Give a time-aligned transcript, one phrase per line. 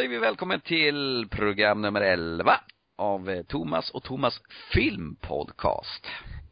[0.00, 2.60] säger vi välkommen till program nummer 11
[2.96, 4.40] av eh, Thomas och Thomas
[4.72, 6.06] filmpodcast.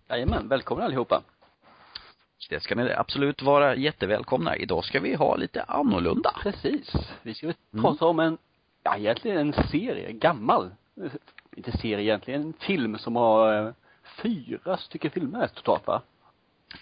[0.08, 1.22] Jajamän, välkomna allihopa.
[2.48, 4.56] Det ska ni absolut vara jättevälkomna.
[4.56, 6.30] Idag ska vi ha lite annorlunda.
[6.42, 6.92] Precis.
[7.22, 7.56] Vi ska mm.
[7.82, 8.38] prata om en,
[8.82, 10.70] ja egentligen en serie, gammal,
[11.56, 13.72] inte serie egentligen, en film som har eh,
[14.22, 16.02] fyra stycken filmer totalt va?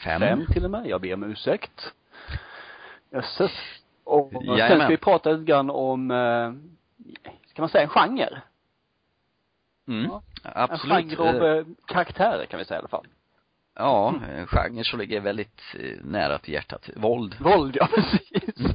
[0.04, 0.20] Fem.
[0.20, 1.92] Fem till och med, jag ber om ursäkt.
[3.10, 3.52] Jösses.
[4.06, 4.68] Och Jajamän.
[4.68, 6.52] sen ska vi prata lite grann om, eh,
[7.46, 8.42] ska man säga en genre?
[9.88, 10.22] Mm, ja.
[10.42, 10.96] absolut.
[10.96, 13.06] En genre av eh, karaktärer kan vi säga i alla fall.
[13.74, 16.90] Ja, en genre som ligger väldigt eh, nära till hjärtat.
[16.96, 17.36] Våld.
[17.40, 18.54] Våld, ja precis.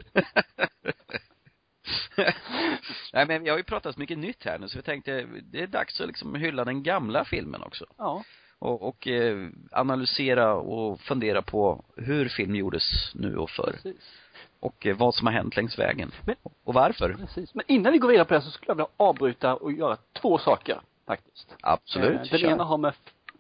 [3.14, 5.62] Nej men vi har ju pratat så mycket nytt här nu så vi tänkte, det
[5.62, 7.86] är dags att liksom hylla den gamla filmen också.
[7.98, 8.24] Ja.
[8.60, 13.72] Och, och eh, analysera och fundera på hur film gjordes nu och förr.
[13.72, 14.22] Precis
[14.62, 16.12] och eh, vad som har hänt längs vägen.
[16.26, 17.14] Men, och varför.
[17.14, 17.56] Precis.
[17.56, 20.38] Men innan vi går vidare på det så skulle jag vilja avbryta och göra två
[20.38, 21.56] saker faktiskt.
[21.62, 22.34] Absolut.
[22.34, 22.94] Eh, den ena har med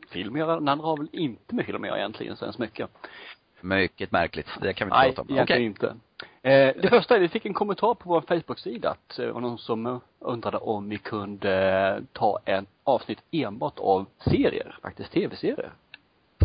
[0.09, 2.89] film att göra, den andra har väl inte med film att göra egentligen så mycket.
[3.61, 4.47] Mycket märkligt.
[4.62, 5.28] Det kan vi inte prata om.
[5.29, 5.63] Nej, okay.
[5.63, 5.95] inte.
[6.41, 9.57] Eh, det första är, vi fick en kommentar på vår Facebook-sida att det var någon
[9.57, 15.72] som undrade om vi kunde ta en avsnitt enbart av serier, faktiskt tv-serier.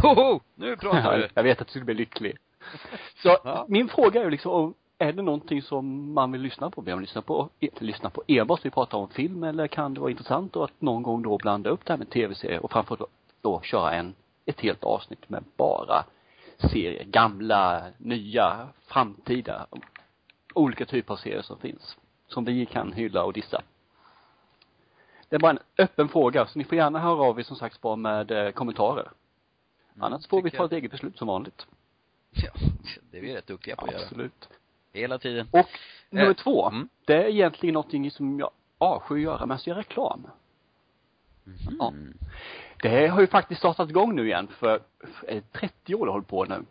[0.03, 0.41] Hoho!
[0.55, 1.29] Nu pratar du!
[1.35, 2.37] jag vet att du skulle bli lycklig.
[3.23, 3.67] Så ja.
[3.69, 6.81] min fråga är liksom, är det någonting som man vill lyssna på?
[6.81, 10.11] Vill man lyssna på, lyssna på enbart vi pratar om film eller kan det vara
[10.11, 13.07] intressant då att någon gång då blanda upp det här med tv-serier och framförallt då,
[13.41, 16.05] då köra en, ett helt avsnitt med bara
[16.59, 19.67] serier, gamla, nya, framtida,
[20.55, 21.97] olika typer av serier som finns.
[22.29, 23.63] Som vi kan hylla och dissa.
[25.29, 27.81] Det är bara en öppen fråga, så ni får gärna höra av er som sagt
[27.81, 29.11] bara med eh, kommentarer.
[29.95, 31.67] Mm, Annars får vi ta ett eget beslut som vanligt.
[32.43, 32.51] Ja,
[33.11, 34.03] det är vi rätt duktiga på att göra.
[34.03, 34.49] Absolut.
[34.93, 35.49] Hela tiden.
[35.51, 35.67] Och
[36.11, 36.89] nummer eh, två, mm.
[37.05, 40.27] det är egentligen någonting som jag avskyr att göra, men jag gör reklam.
[41.47, 41.77] Mm.
[41.79, 41.93] Ja.
[42.83, 46.45] Det har ju faktiskt startat igång nu igen för, för 30 år har hållit på
[46.45, 46.65] nu.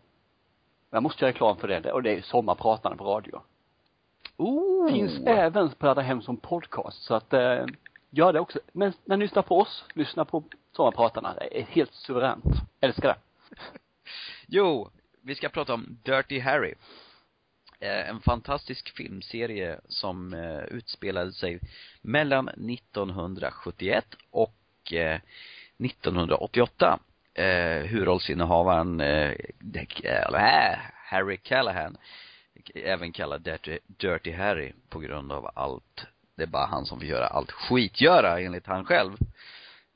[0.90, 3.42] Jag måste göra reklam för det, och det är Sommarpratarna på radio.
[4.38, 4.92] Oh.
[4.92, 7.66] Finns även på Ladda Hem som podcast, så att, eh,
[8.10, 8.60] gör det också.
[8.72, 11.34] Men när ni lyssnar på oss, lyssna på Sommarpratarna.
[11.34, 12.46] Det är helt suveränt.
[12.80, 13.16] Älskar det.
[14.48, 14.90] jo,
[15.26, 16.74] vi ska prata om Dirty Harry.
[17.80, 21.60] Eh, en fantastisk filmserie som eh, utspelade sig
[22.02, 25.20] mellan 1971 och eh,
[25.86, 27.00] 1988.
[27.34, 29.34] Eh, huvudrollsinnehavaren eh,
[30.04, 31.98] eh, Harry Callahan,
[32.76, 36.06] även kallad Dirty, Dirty Harry på grund av allt,
[36.38, 39.18] det är bara han som får göra allt skitgöra enligt han själv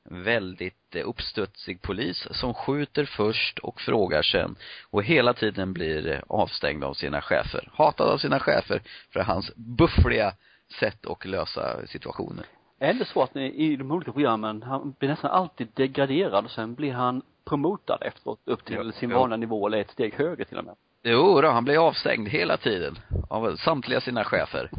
[0.04, 4.56] väldigt eh, uppstudsig polis som skjuter först och frågar sen
[4.90, 7.68] och hela tiden blir avstängd av sina chefer.
[7.72, 10.32] Hatad av sina chefer för hans buffliga
[10.80, 12.46] sätt att lösa situationer.
[12.78, 16.50] Är det så att ni, i de olika programmen, han blir nästan alltid degraderad och
[16.50, 20.44] sen blir han promotad efteråt upp till jo, sin vanliga nivå eller ett steg högre
[20.44, 20.74] till och med?
[21.02, 22.98] Jo då, han blir avstängd hela tiden
[23.30, 24.70] av samtliga sina chefer.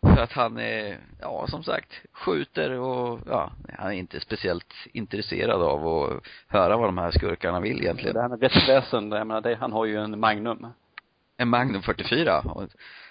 [0.00, 5.62] För att han är, ja som sagt, skjuter och ja, han är inte speciellt intresserad
[5.62, 8.14] av att höra vad de här skurkarna vill egentligen.
[8.14, 10.66] Det här med rättsväsen, jag menar det, han har ju en Magnum.
[11.36, 12.40] En Magnum 44.
[12.40, 12.68] Och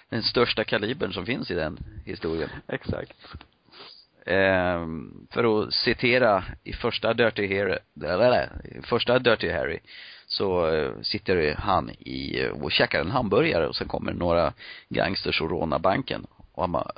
[0.08, 2.50] den största kalibern som finns i den historien.
[2.68, 3.16] Exakt.
[4.26, 4.86] Eh,
[5.30, 8.50] för att citera i första Dirty Harry, eller
[8.82, 9.78] första Dirty Harry,
[10.26, 14.52] så eh, sitter han i och käkar en hamburgare och sen kommer några
[14.88, 16.26] gangsters och rånar banken
[16.56, 16.90] och han bara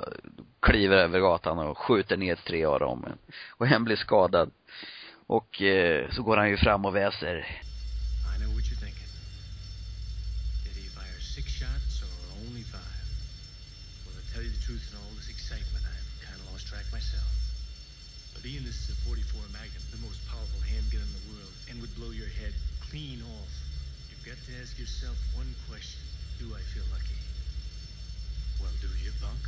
[0.59, 3.05] kliver över gatan och skjuter ner tre av dem.
[3.49, 4.51] Och en blir skadad.
[5.27, 7.35] Och eh, så går han ju fram och väser.
[7.37, 9.11] I know what you're thinking.
[10.63, 13.03] Did he fire six shots or only five?
[14.05, 16.87] Well, to tell you the truth in all this excitement, I've kind of lost track
[16.95, 17.29] myself.
[18.33, 21.75] But Ian, this is a 44 Magnum, the most powerful handgun in the world, and
[21.83, 22.55] would blow your head
[22.87, 23.53] clean off.
[24.07, 25.99] You've got to ask yourself one question.
[26.39, 27.19] Do I feel lucky?
[28.59, 29.39] Well, do you, punk?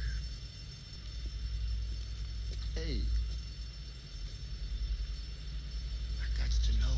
[2.81, 3.01] Hey.
[6.17, 6.97] I got to know.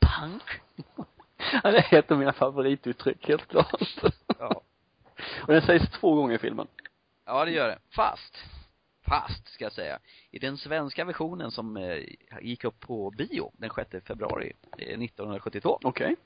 [0.00, 0.42] Punk?
[1.62, 3.82] Ja, det är ett av mina favorituttryck, helt klart.
[4.38, 4.62] Ja.
[5.46, 6.66] Och den sägs två gånger i filmen.
[7.24, 7.78] Ja, det gör det.
[7.90, 8.36] Fast
[9.08, 9.98] fast, ska jag säga.
[10.30, 11.98] I den svenska versionen som eh,
[12.40, 15.78] gick upp på bio den 6 februari 1972.
[15.82, 16.04] Okej.
[16.04, 16.16] Okay.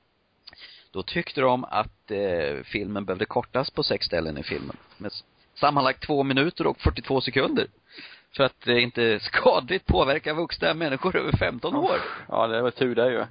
[0.93, 4.77] Då tyckte de att eh, filmen behövde kortas på sex ställen i filmen.
[4.99, 5.13] Med
[5.55, 7.67] sammanlagt två minuter och 42 sekunder.
[8.37, 12.01] För att det inte skadligt påverka vuxna människor över 15 år.
[12.29, 13.25] Ja, det var tur det ju.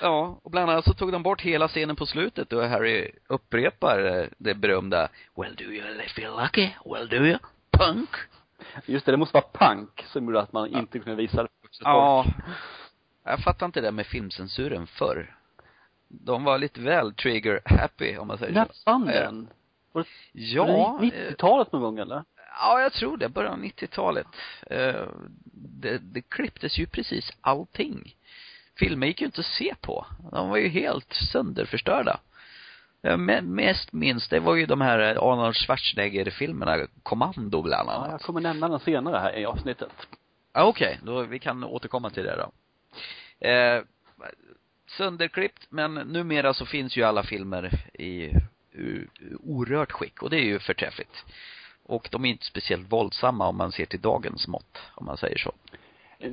[0.00, 4.18] Ja, och bland annat så tog de bort hela scenen på slutet då Harry upprepar
[4.18, 6.68] eh, det berömda Well do you feel lucky?
[6.84, 7.38] Well do you?
[7.70, 8.10] Punk?
[8.86, 11.48] Just det, det måste vara punk som gjorde att man inte kunde visa det
[11.80, 12.26] Ja.
[13.24, 15.36] Jag fattar inte det med filmcensuren förr.
[16.08, 18.82] De var lite väl trigger happy om man säger När så.
[18.84, 19.48] fann Eh, den?
[20.32, 20.64] Ja.
[20.66, 22.24] Var det eh, 90-talet någon gång eller?
[22.60, 23.28] Ja, jag tror det.
[23.28, 24.26] Början av 90-talet.
[24.70, 25.06] Eh,
[25.54, 28.14] det, det klipptes ju precis allting.
[28.78, 30.06] Filmer gick ju inte att se på.
[30.32, 32.20] De var ju helt sönderförstörda.
[33.00, 34.98] Jag mest minns, det var ju de här
[35.32, 38.10] Arnold Schwarzenegger-filmerna, Kommando bland Ja, annat.
[38.10, 39.90] jag kommer nämna den senare här i avsnittet.
[40.52, 40.98] Ja, okej.
[41.02, 42.52] Då, vi kan återkomma till det då.
[43.48, 43.82] Eh,
[44.86, 48.32] sönderklippt, men numera så finns ju alla filmer i
[49.40, 51.24] orört skick och det är ju förträffligt.
[51.82, 55.38] Och de är inte speciellt våldsamma om man ser till dagens mått, om man säger
[55.38, 55.52] så.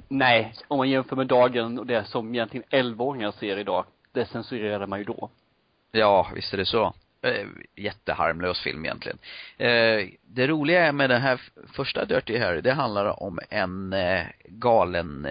[0.08, 4.88] Nej, om man jämför med dagen och det som egentligen 11-åringar ser idag, det censurerade
[4.88, 5.30] man ju då.
[5.92, 6.94] Ja, visst är det så.
[7.24, 9.18] Eh, jätteharmlös film egentligen.
[9.58, 11.42] Eh, det roliga är med den här
[11.74, 15.28] första Dirty Harry, det handlar om en eh, galen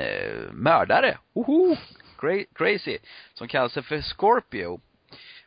[0.53, 1.19] mördare.
[1.35, 1.77] Woho!
[2.21, 2.99] Cra- crazy.
[3.35, 4.81] Som kallar sig för Scorpio.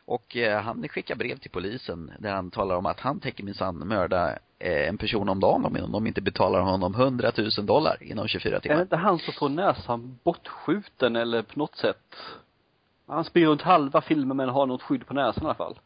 [0.06, 3.88] Och eh, han skickar brev till polisen där han talar om att han tänker minsann
[3.88, 8.28] mörda eh, en person om dagen om de inte betalar honom 100 000 dollar inom
[8.28, 8.82] 24 Är det timmar.
[8.82, 12.16] inte han som får näsan bortskjuten eller på något sätt?
[13.06, 15.78] Han springer runt halva filmen men har något skydd på näsan i alla fall.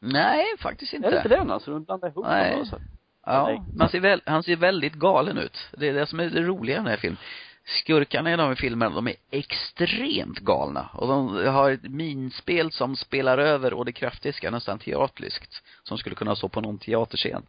[0.00, 1.08] Nej, faktiskt inte.
[1.08, 1.70] Är det inte den alltså?
[1.70, 2.50] De blandar ihop Nej.
[2.50, 2.80] dem alltså.
[3.26, 5.58] Ja, man ser väl, han ser väldigt galen ut.
[5.78, 7.18] Det är det som är det roliga i den här filmen.
[7.66, 10.88] Skurkarna i de här filmerna, de är extremt galna.
[10.92, 15.62] Och de har ett minspel som spelar över och det kraftiska, nästan teatriskt.
[15.82, 17.42] Som skulle kunna stå på någon teaterscen.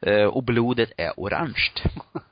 [0.00, 1.72] Eh, och blodet är orange.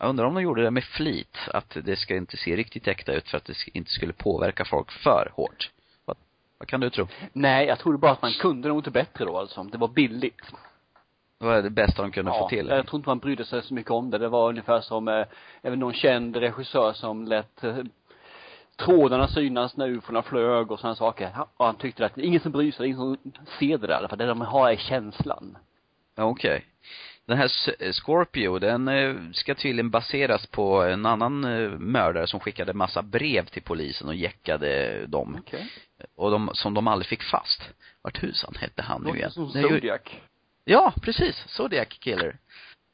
[0.00, 3.12] Jag undrar om de gjorde det med flit, att det ska inte se riktigt äkta
[3.12, 5.70] ut för att det inte skulle påverka folk för hårt.
[6.04, 6.16] Vad,
[6.58, 7.08] vad kan du tro?
[7.32, 9.62] Nej, jag trodde bara att man kunde nog inte bättre då alltså.
[9.62, 10.52] Det var billigt.
[11.40, 12.66] Vad är det bästa de kunde ja, få till?
[12.68, 14.18] jag tror inte man brydde sig så mycket om det.
[14.18, 15.26] Det var ungefär som, eh,
[15.62, 17.78] även någon känd regissör som lät eh,
[18.76, 21.30] trådarna synas när ufona flög och sådana saker.
[21.30, 23.78] Han- Och han tyckte att det ingen som bryr sig, det är ingen som ser
[23.78, 24.06] det där.
[24.08, 25.58] För det de har är känslan.
[26.14, 26.64] Ja, Okej.
[27.26, 31.40] Den här eh, Scorpio, den eh, ska tydligen baseras på en annan
[31.92, 35.36] mördare som skickade massa brev till polisen och jäckade dem.
[35.40, 35.66] Okej.
[36.16, 37.62] Och de, som de aldrig fick fast.
[38.02, 39.30] Vart tusan hette han nu igen?
[39.30, 40.00] som Det Zodiac.
[40.70, 41.44] Ja, precis.
[41.48, 42.38] Zodiac Killer.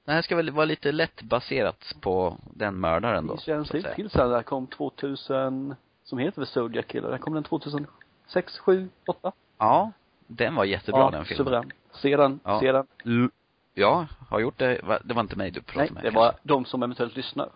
[0.07, 3.83] Det här ska väl vara lite lätt baserat på den mördaren då, Det känns så
[3.95, 4.31] till sen.
[4.31, 7.11] Det kom 2000, som heter väl Zodiac Killer.
[7.11, 9.33] Där kom den 2006, 7, 8.
[9.59, 9.93] Ja,
[10.27, 11.47] den var jättebra ja, den filmen.
[11.47, 11.73] suverän.
[11.93, 12.61] Se den, Ja.
[12.61, 12.87] se den.
[13.05, 13.31] L-
[13.75, 14.81] ja, har gjort det.
[15.05, 16.03] Det var inte mig du Nej, pratade med.
[16.03, 17.49] det var de som eventuellt lyssnar.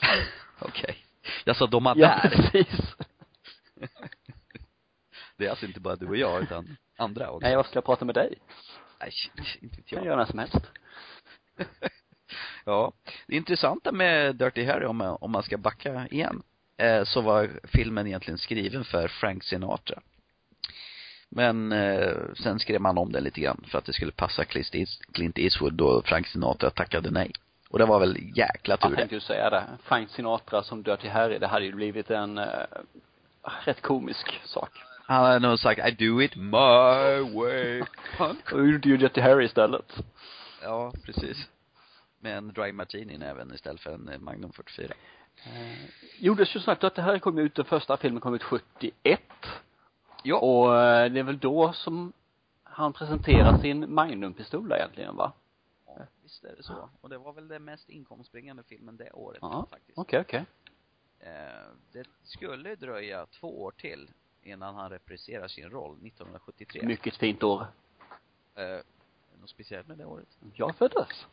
[0.58, 0.96] Okej.
[1.44, 2.28] Jag sa de var Ja, där.
[2.30, 2.96] precis.
[5.36, 7.46] Det är alltså inte bara du och jag, utan andra också.
[7.46, 8.34] Nej, vad ska jag prata med dig?
[9.00, 9.12] Nej,
[9.60, 10.06] inte vet Jag kan jag.
[10.06, 10.56] göra som helst.
[12.64, 12.92] Ja.
[13.26, 16.42] Det intressanta med Dirty Harry, om om man ska backa igen,
[16.76, 19.98] eh, så var filmen egentligen skriven för Frank Sinatra.
[21.28, 24.74] Men eh, sen skrev man om den lite grann för att det skulle passa Clint
[24.74, 27.32] East- Clint Eastwood då Frank Sinatra tackade nej.
[27.70, 28.96] Och det var väl jäkla tur Jag det.
[28.96, 29.64] tänkte ju säga det.
[29.82, 32.46] Frank Sinatra som Dirty Harry, det hade ju blivit en eh,
[33.64, 34.70] rätt komisk sak.
[35.06, 37.82] Han hade nog sagt I do it my way.
[38.52, 39.96] Och gjorde ju Dirty Harry istället.
[40.62, 41.48] Ja, precis.
[42.20, 44.94] Med en dry martini i näven istället för en eh, Magnum 44.
[45.44, 45.78] Eh,
[46.18, 49.20] gjordes ju snabbt att det här kom ut, den första filmen kom ut 71.
[50.22, 50.38] Ja.
[50.38, 52.12] Och eh, det är väl då som
[52.62, 55.32] han presenterar sin Magnum-pistol egentligen va?
[55.86, 55.92] Ja,
[56.22, 56.88] visst är det så.
[57.00, 59.98] Och det var väl den mest inkomstbringande filmen det året Ja, faktiskt.
[59.98, 60.44] Okej, okej.
[61.20, 64.10] Eh, det skulle dröja två år till
[64.44, 66.82] innan han repriserar sin roll 1973.
[66.86, 67.66] Mycket fint år.
[68.54, 68.64] Eh,
[69.40, 70.28] något speciellt med det året?
[70.54, 71.26] Jag föddes.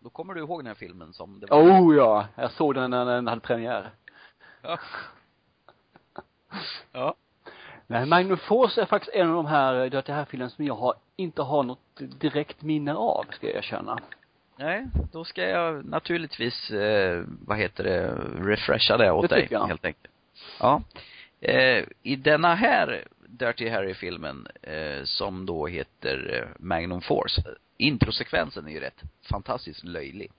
[0.00, 1.62] Då kommer du ihåg den här filmen som det var?
[1.62, 3.90] Oh ja, jag såg den när den hade premiär.
[4.62, 4.78] Ja.
[6.92, 7.14] ja.
[7.86, 11.42] Nej, Magnum Force är faktiskt en av de här Dirty Harry-filmerna som jag har, inte
[11.42, 13.98] har något direkt minne av, ska jag erkänna.
[14.56, 18.14] Nej, då ska jag naturligtvis, eh, vad heter det,
[18.50, 19.66] refresha det åt Det dig, jag.
[19.66, 20.14] helt enkelt.
[20.60, 20.82] Ja.
[21.42, 28.66] Eh, I denna här Dirty Harry-filmen, eh, som då heter eh, Magnum Force, eh, introsekvensen
[28.66, 30.30] är ju rätt fantastiskt löjlig.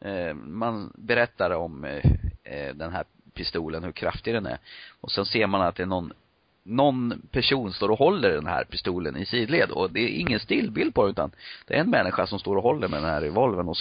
[0.00, 2.04] Eh, man berättar om eh,
[2.44, 4.58] eh, den här pistolen, hur kraftig den är.
[5.00, 6.12] Och sen ser man att det är någon
[6.66, 10.94] någon person står och håller den här pistolen i sidled och det är ingen stillbild
[10.94, 11.30] på det utan
[11.66, 13.76] det är en människa som står och håller med den här revolvern och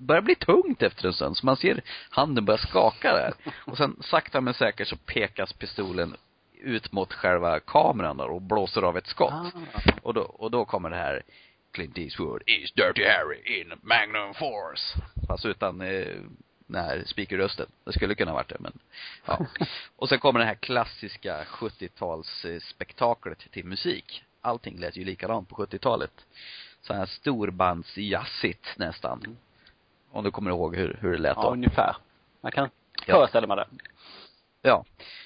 [0.00, 3.34] börjar bli tungt efter en stund, så man ser handen börja skaka där.
[3.64, 6.16] Och sen sakta men säkert så pekas pistolen
[6.60, 9.32] ut mot själva kameran där och blåser av ett skott.
[9.32, 9.50] Ah.
[10.02, 11.22] Och då, och då kommer det här
[11.72, 14.98] Clint Eastwood is Dirty Harry in Magnum Force.
[15.28, 16.16] Fast utan eh,
[16.66, 17.66] den här speakerrösten.
[17.84, 18.78] Det skulle kunna varit det, men
[19.26, 19.46] ja.
[19.96, 24.24] Och sen kommer det här klassiska 70-tals eh, till musik.
[24.40, 26.26] Allting lät ju likadant på 70-talet.
[26.82, 29.36] Så här storbandsjazzigt nästan.
[30.12, 31.50] Om du kommer ihåg hur, hur det lät Ja, då.
[31.52, 31.96] ungefär.
[32.40, 32.68] Man kan
[33.06, 33.14] Ja.
[33.14, 33.66] föreställa mig det.
[34.62, 34.84] Ja.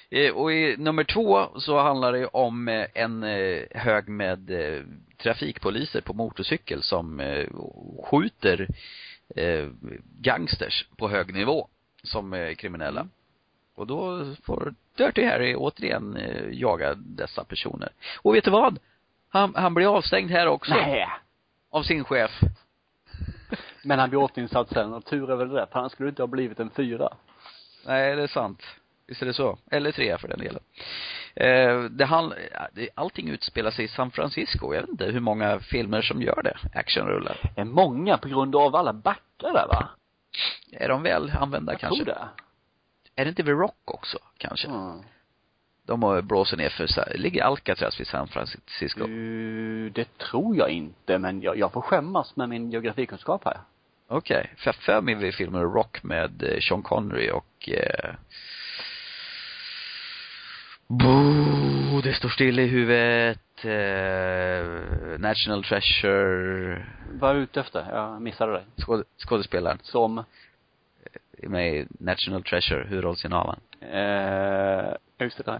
[0.09, 4.51] Eh, Och i nummer två så handlar det om eh, en eh, hög med
[5.17, 7.21] trafikpoliser på motorcykel som
[8.03, 8.67] skjuter
[10.21, 11.67] gangsters på hög nivå
[12.03, 12.99] som är kriminella.
[13.01, 13.11] Mm.
[13.75, 16.17] Och då får Dirty Harry återigen
[16.51, 17.89] jaga dessa personer.
[18.21, 18.79] Och vet du vad?
[19.29, 20.73] Han, han blir avstängd här också.
[20.73, 21.07] Nej.
[21.69, 22.31] Av sin chef.
[23.85, 26.27] Men han blir återinsatt sen och tur är väl det, för han skulle inte ha
[26.27, 27.09] blivit en fyra.
[27.85, 28.61] Nej, det är sant.
[29.07, 29.57] Visst är det så.
[29.71, 30.61] Eller tre för den delen.
[31.35, 32.33] Eh, det hand,
[32.93, 34.73] allting utspelar sig i San Francisco.
[34.73, 36.79] Jag vet inte hur många filmer som gör det.
[36.79, 37.37] Actionrullar.
[37.55, 39.89] Är många på grund av alla backar där va?
[40.71, 42.03] Är de väl använda Jag kanske?
[42.03, 42.27] tror det.
[43.15, 44.67] Är det inte vid Rock också, kanske?
[44.67, 45.03] Mm.
[45.85, 49.07] De har blåser ner för, ligger Alcatraz vid San Francisco?
[49.07, 53.57] Uh, det tror jag inte, men jag, jag får skämmas med min geografikunskap här.
[54.07, 54.53] Okej.
[54.57, 58.15] För jag för mig vid filmen Rock med eh, Sean Connery och eh,
[60.87, 63.39] Boo, det står still i huvudet.
[63.65, 66.85] Eh, National Treasure.
[67.11, 67.85] Vad är du ute efter?
[67.91, 68.81] Jag missade det.
[68.81, 69.79] Skåd, skådespelaren.
[69.81, 70.23] Som,
[71.37, 72.83] Är med i National Treasure.
[72.87, 73.59] Huvudrollsinnehavaren.
[73.81, 75.59] eh, just det där.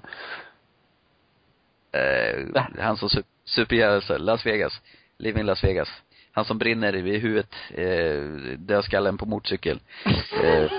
[1.92, 4.82] Eh, han som su- superhjälte, Las Vegas.
[5.18, 5.90] Live in Las Vegas.
[6.36, 8.22] Han som brinner i huvudet, eh,
[8.58, 9.80] dödskallen på motorcykel.
[10.44, 10.72] Eh,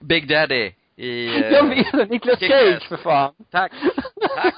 [0.00, 1.26] Big Daddy i...
[1.26, 2.38] Eh, jag vet Niklas.
[2.38, 3.34] Cage för fan.
[3.50, 3.72] Tack.
[4.36, 4.54] Tack.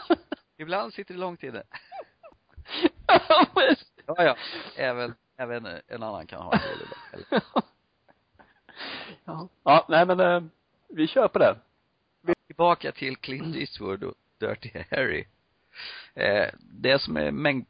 [0.59, 1.63] Ibland sitter det långt inne.
[4.07, 4.37] Ja, ja.
[4.77, 7.41] Även, även en annan kan ha dag.
[9.25, 9.49] ja.
[9.65, 10.43] ja, nej men eh,
[10.89, 11.57] vi kör på det.
[12.47, 15.25] Tillbaka till Clint Eastwood och Dirty Harry.
[16.15, 17.67] Eh, det som är mängd,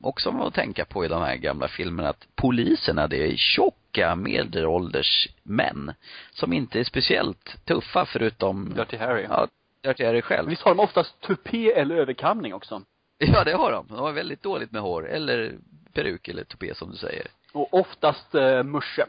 [0.00, 4.16] också var att tänka på i de här gamla filmerna, att poliserna, det är tjocka
[4.16, 5.92] medelålders män
[6.30, 9.26] som inte är speciellt tuffa förutom, Dirty Harry.
[9.28, 9.46] ja,
[9.82, 10.48] Dirty Harry själv.
[10.48, 12.82] Visst har de oftast tupé eller överkamning också?
[13.18, 13.86] Ja, det har de.
[13.88, 15.54] De har väldigt dåligt med hår, eller
[15.92, 17.26] peruk eller tupé som du säger.
[17.52, 19.06] Och oftast eh, musche.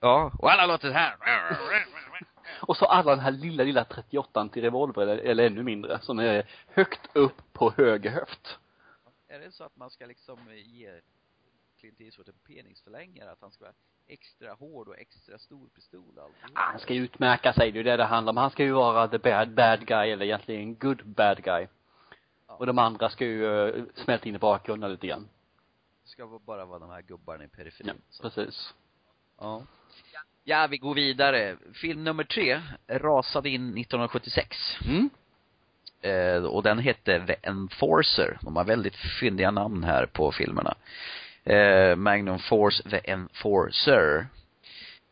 [0.00, 1.14] Ja, och alla låter så här.
[2.60, 6.18] Och så alla den här lilla, lilla 38 till revolver eller, eller ännu mindre, som
[6.18, 8.58] är högt upp på höger höft.
[9.28, 11.00] Är det så att man ska liksom ge
[11.80, 13.74] Clint Eastwood en penisförlängare, att han ska vara
[14.06, 16.18] extra hård och extra stor pistol?
[16.18, 18.36] Ah, Han ska ju utmärka sig, det är ju det det handlar om.
[18.36, 21.66] Han ska ju vara the bad, bad guy, eller egentligen good bad guy.
[22.48, 22.54] Ja.
[22.54, 25.28] Och de andra ska ju uh, smälta in i bakgrunden lite grann.
[26.02, 28.02] Det ska bara vara de här gubbarna i Ja, periferin.
[28.10, 28.22] så.
[28.22, 28.74] precis.
[29.38, 29.62] Ja.
[30.44, 31.56] Ja, vi går vidare.
[31.74, 34.78] Film nummer tre rasade in 1976.
[34.84, 35.10] Mm.
[36.02, 38.38] Eh, och den hette The Enforcer.
[38.40, 40.74] De har väldigt fyndiga namn här på filmerna.
[41.44, 44.26] Eh, Magnum Force The Enforcer.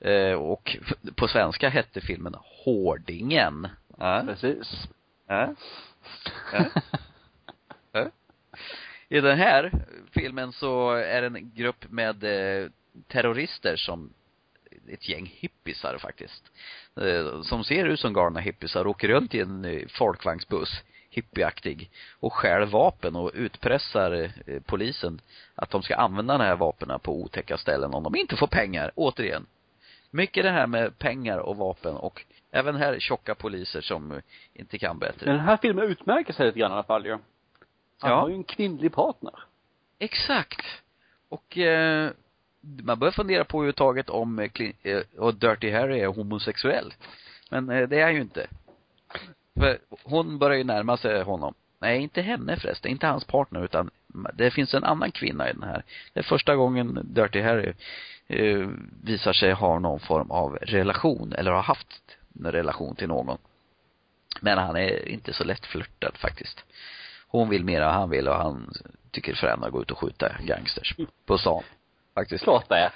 [0.00, 0.76] Eh, och
[1.14, 2.34] på svenska hette filmen
[2.64, 3.68] Hårdingen.
[3.98, 4.22] Ja.
[4.26, 4.88] Precis.
[5.26, 5.54] Ja.
[6.52, 6.64] Ja.
[7.92, 8.10] Ja.
[9.08, 9.72] I den här
[10.10, 12.70] filmen så är det en grupp med eh,
[13.08, 14.12] terrorister som
[14.88, 16.50] ett gäng hippisar faktiskt.
[17.00, 22.32] Eh, som ser ut som galna hippisar åker runt i en eh, folkvagnsbuss, hippieaktig, och
[22.32, 24.12] stjäl vapen och utpressar
[24.46, 25.20] eh, polisen
[25.54, 28.90] att de ska använda de här vapnen på otäcka ställen om de inte får pengar,
[28.94, 29.46] återigen.
[30.10, 34.20] Mycket det här med pengar och vapen och även här tjocka poliser som
[34.54, 35.26] inte kan bättre.
[35.26, 37.10] Men den här filmen utmärker sig lite grann i alla fall ju.
[38.00, 38.20] Han Ja.
[38.20, 39.34] har ju en kvinnlig partner.
[39.98, 40.66] Exakt.
[41.28, 42.10] Och eh,
[42.60, 44.50] man börjar fundera på överhuvudtaget om eh,
[44.82, 46.94] eh, och Dirty Harry är homosexuell.
[47.50, 48.46] Men eh, det är han ju inte.
[49.60, 51.54] För hon börjar ju närma sig honom.
[51.78, 53.90] Nej, inte henne förresten, inte hans partner utan
[54.34, 55.84] det finns en annan kvinna i den här.
[56.12, 57.72] Det är första gången Dirty Harry
[58.26, 58.68] eh,
[59.02, 63.38] visar sig ha någon form av relation, eller har haft en relation till någon.
[64.40, 66.64] Men han är inte så lättflörtad faktiskt.
[67.28, 68.72] Hon vill mer än han vill och han
[69.10, 71.62] tycker det henne att gå ut och skjuta gangsters på stan.
[72.20, 72.46] Faktiskt.
[72.46, 72.92] Låt det.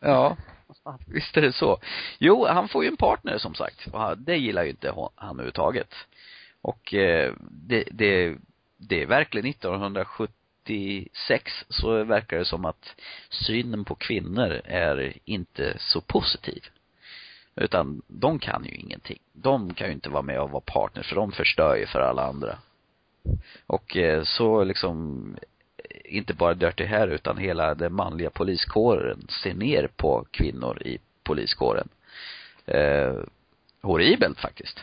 [0.00, 0.36] Ja.
[1.06, 1.78] Visst är det så.
[2.18, 3.86] Jo, han får ju en partner som sagt.
[3.92, 5.94] Och det gillar ju inte han överhuvudtaget.
[6.62, 8.36] Och eh, det, det,
[8.76, 12.94] det är verkligen 1986 så verkar det som att
[13.30, 16.64] synen på kvinnor är inte så positiv.
[17.54, 19.18] Utan de kan ju ingenting.
[19.32, 22.26] De kan ju inte vara med och vara partner för de förstör ju för alla
[22.26, 22.58] andra.
[23.66, 25.36] Och eh, så liksom
[26.08, 31.88] inte bara Dirty Harry utan hela den manliga poliskåren ser ner på kvinnor i poliskåren.
[32.66, 33.14] Eh,
[33.82, 34.80] horribelt faktiskt.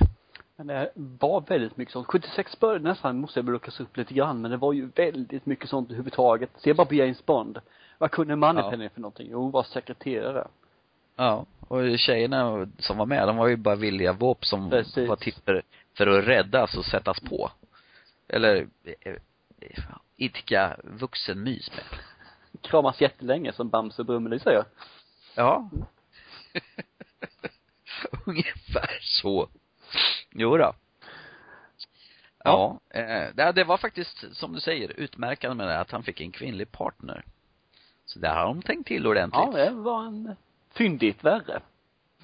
[0.55, 2.07] Men det var väldigt mycket sånt.
[2.07, 5.69] 76 började nästan, måste jag luckras upp lite grann, men det var ju väldigt mycket
[5.69, 6.49] sånt överhuvudtaget.
[6.57, 7.59] Se bara på James Bond.
[7.97, 8.89] Vad kunde Moneypenny ja.
[8.89, 9.27] för någonting?
[9.31, 10.47] Jo, var sekreterare.
[11.15, 15.09] Ja, och tjejerna som var med, de var ju bara villiga våp som Precis.
[15.09, 15.61] var till för,
[15.97, 17.51] för att räddas och sättas på.
[18.27, 18.67] Eller,
[19.01, 19.13] eh,
[20.17, 21.99] idka vuxenmys med.
[22.61, 24.65] Kramas jättelänge som Bamse Brummelie säger.
[25.35, 25.69] Ja.
[28.25, 29.49] Ungefär så.
[30.31, 30.73] Jo då.
[32.43, 36.21] Ja, ja eh, det var faktiskt, som du säger, utmärkande med det att han fick
[36.21, 37.25] en kvinnlig partner.
[38.05, 39.49] Så där har de tänkt till ordentligt.
[39.53, 40.35] Ja, det var en
[40.73, 41.61] fyndigt värre.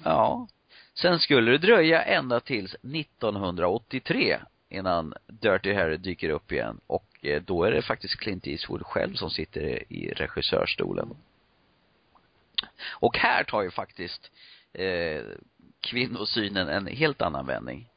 [0.02, 0.48] Ja.
[0.94, 7.42] Sen skulle det dröja ända tills 1983 innan Dirty Harry dyker upp igen och Eh,
[7.42, 11.16] då är det faktiskt Clint Eastwood själv som sitter i regissörstolen.
[12.88, 14.30] Och här tar ju faktiskt
[14.72, 15.22] eh,
[15.80, 17.88] kvinnosynen en helt annan vändning.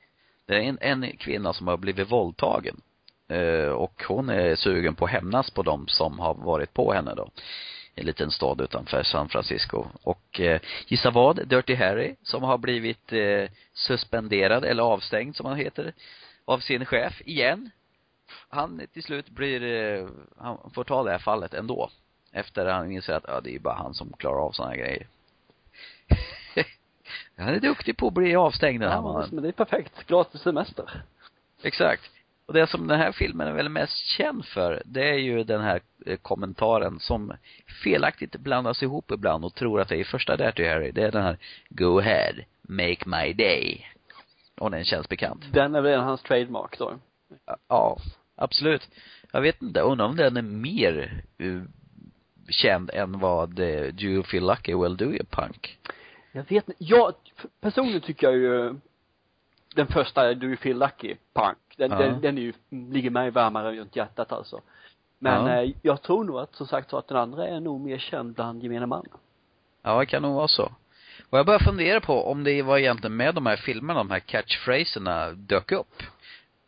[0.45, 2.81] Det är en, en kvinna som har blivit våldtagen.
[3.27, 7.13] Eh, och hon är sugen på att hämnas på dem som har varit på henne
[7.15, 7.29] då.
[7.95, 9.85] I en liten stad utanför San Francisco.
[10.03, 11.47] Och eh, gissa vad?
[11.47, 15.93] Dirty Harry, som har blivit eh, suspenderad eller avstängd som han heter,
[16.45, 17.71] av sin chef igen.
[18.49, 20.07] Han till slut blir, eh,
[20.37, 21.89] han får ta det här fallet ändå.
[22.31, 25.07] Efter han inser att, ja det är bara han som klarar av sådana grejer.
[27.37, 29.29] Han är duktig på att bli avstängd den här ja, mannen.
[29.31, 30.07] men det är perfekt.
[30.07, 31.03] Gratis semester.
[31.63, 32.11] Exakt.
[32.45, 35.61] Och det som den här filmen är väl mest känd för, det är ju den
[35.61, 37.33] här eh, kommentaren som
[37.83, 40.91] felaktigt blandas ihop ibland och tror att det är första Dirty Harry.
[40.91, 41.37] Det är den här
[41.69, 43.87] Go ahead, make my day.
[44.57, 45.45] Och den känns bekant.
[45.53, 46.93] Den är väl hans trademark då?
[47.67, 47.97] Ja,
[48.35, 48.89] absolut.
[49.31, 51.63] Jag vet inte, undrar om den är mer uh,
[52.49, 55.79] känd än vad uh, Do you feel lucky, well do you punk?
[56.31, 57.13] Jag vet inte, jag,
[57.61, 58.75] personligen tycker jag ju
[59.75, 61.97] den första Do You Feel Lucky Punk, den, ja.
[61.97, 64.61] den, den är ju, ligger mig varmare runt hjärtat alltså.
[65.19, 65.61] Men ja.
[65.61, 68.33] eh, jag tror nog att, som sagt så att den andra är nog mer känd
[68.33, 69.05] bland gemene man.
[69.81, 70.71] Ja, det kan nog vara så.
[71.29, 74.19] Och jag börjar fundera på om det var egentligen med de här filmerna, de här
[74.19, 76.03] catchphraserna dök upp.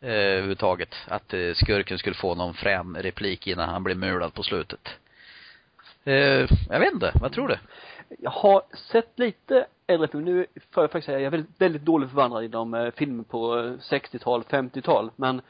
[0.00, 0.94] Eh, överhuvudtaget.
[1.08, 4.88] Att eh, skurken skulle få någon frän replik innan han blev mulad på slutet.
[6.04, 7.58] Eh, jag vet inte, vad tror du?
[8.18, 10.32] Jag har sett lite äldre filmer.
[10.32, 13.24] Nu får jag faktiskt säga, jag är väldigt, väldigt dåligt förvandrad i de eh, filmer
[13.24, 13.56] på
[13.90, 15.10] 60-tal, eh, 50-tal.
[15.16, 15.40] Men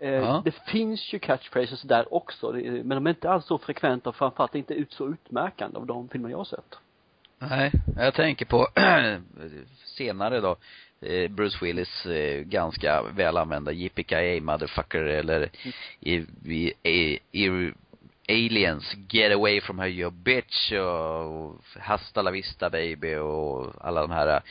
[0.00, 0.42] eh, ja.
[0.44, 2.52] det finns ju catchphrases där också.
[2.52, 6.08] Men de är inte alls så frekventa och framförallt inte ut så utmärkande av de
[6.08, 6.78] filmer jag har sett.
[7.38, 8.68] Nej, jag tänker på
[9.96, 10.56] senare då,
[11.30, 12.06] Bruce Willis
[12.44, 15.72] ganska väl använda Yippee motherfucker eller mm.
[16.00, 17.72] i, i, i, i
[18.28, 24.10] aliens, get away from her you bitch och hasta la vista baby och alla de
[24.10, 24.42] här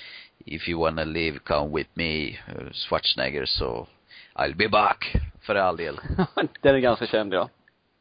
[0.46, 2.38] if you wanna live come with me
[2.72, 3.88] Schwarzenegger så
[4.34, 6.00] I'll be back för all del.
[6.62, 7.50] Den är ganska känd ja.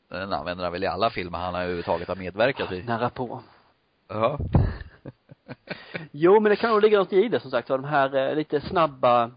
[0.09, 2.83] Den använder han väl i alla filmer han har överhuvudtaget har medverkat i.
[2.83, 3.43] Nära på.
[4.09, 4.39] Ja
[6.11, 8.61] jo men det kan nog ligga något i det som sagt de här eh, lite
[8.61, 9.31] snabba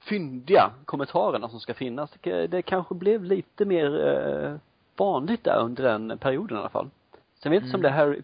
[0.00, 4.56] fyndiga kommentarerna som ska finnas det, det kanske blev lite mer eh,
[4.96, 6.90] vanligt där under den perioden i alla fall.
[7.42, 7.74] Sen vet jag inte mm.
[7.74, 8.22] om det är Harry,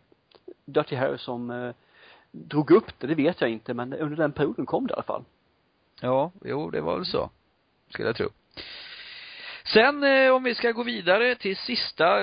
[0.64, 1.75] Dirty Harry som eh,
[2.31, 5.03] drog upp det, det vet jag inte, men under den perioden kom det i alla
[5.03, 5.25] fall.
[6.01, 7.31] Ja, jo, det var väl så.
[7.88, 8.29] Skulle jag tro.
[9.64, 12.23] Sen eh, om vi ska gå vidare till sista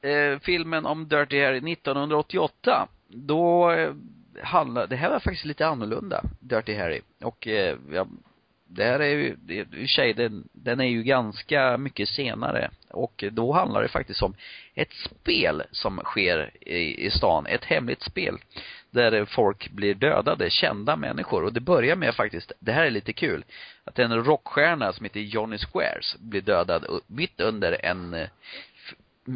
[0.00, 2.88] eh, filmen om Dirty Harry 1988.
[3.08, 3.94] Då eh,
[4.42, 7.00] handlar, det här var faktiskt lite annorlunda, Dirty Harry.
[7.22, 8.06] Och eh, ja.
[8.66, 12.70] det här är ju, i och för sig, den, den är ju ganska mycket senare.
[12.90, 14.34] Och då handlar det faktiskt om
[14.74, 17.46] ett spel som sker i, i stan.
[17.46, 18.38] Ett hemligt spel.
[18.90, 21.44] Där folk blir dödade, kända människor.
[21.44, 23.44] Och det börjar med faktiskt, det här är lite kul,
[23.84, 28.28] att en rockstjärna som heter Johnny Squares blir dödad mitt under en eh,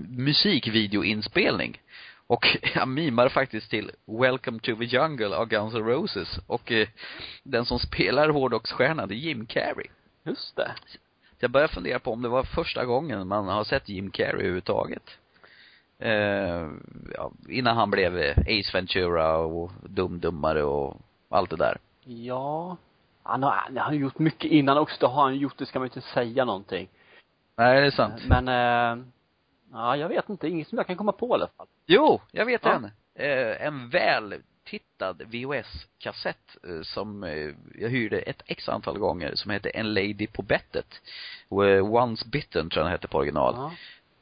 [0.09, 1.81] musikvideoinspelning.
[2.29, 6.39] Och han mimar faktiskt till Welcome to the Jungle av Guns N' Roses.
[6.47, 6.89] Och eh,
[7.43, 9.87] den som spelar hårdrocksstjärnan, det är Jim Carrey.
[10.25, 10.75] Just det.
[10.87, 14.33] Så jag börjar fundera på om det var första gången man har sett Jim Carrey
[14.33, 15.19] överhuvudtaget.
[15.99, 16.69] Eh,
[17.15, 20.97] ja, innan han blev Ace Ventura och Dum Dummare och
[21.29, 21.79] allt det där.
[22.05, 22.77] Ja.
[23.23, 24.97] Han har, han har gjort mycket innan också.
[25.01, 26.89] Det har han gjort, det ska man inte säga någonting.
[27.57, 28.23] Nej, det är sant.
[28.29, 29.05] Men, eh,
[29.73, 30.49] Ja, jag vet inte.
[30.49, 31.67] Inget som jag kan komma på i alla fall.
[31.87, 32.73] Jo, jag vet Ja.
[32.75, 32.85] en.
[33.15, 39.51] Eh, en väl tittad VHS-kassett eh, som eh, jag hyrde ett x antal gånger som
[39.51, 41.01] heter En Lady på bettet.
[41.51, 43.55] Eh, Once Bitten tror jag den hette på original.
[43.57, 43.73] Ja.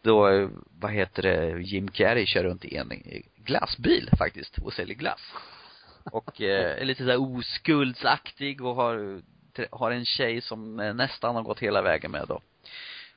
[0.02, 0.48] Då, eh,
[0.80, 5.20] vad heter det, Jim Carrey kör runt i en eh, glassbil faktiskt och säljer glass.
[6.12, 9.20] Och eh, är lite såhär oskuldsaktig och har,
[9.70, 12.40] har en tjej som nästan har gått hela vägen med då.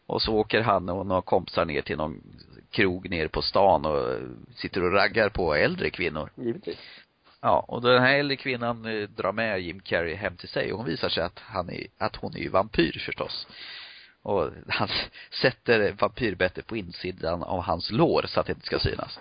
[0.09, 2.21] Och så åker han och några kompisar ner till någon
[2.69, 4.17] krog nere på stan och
[4.55, 6.29] sitter och raggar på äldre kvinnor.
[6.35, 6.77] Givetvis.
[7.41, 10.77] Ja, och den här äldre kvinnan eh, drar med Jim Carrey hem till sig och
[10.77, 13.47] hon visar sig att han är, att hon är ju vampyr förstås.
[14.21, 14.89] Och han
[15.41, 19.19] sätter vampyrbettet på insidan av hans lår så att det inte ska synas.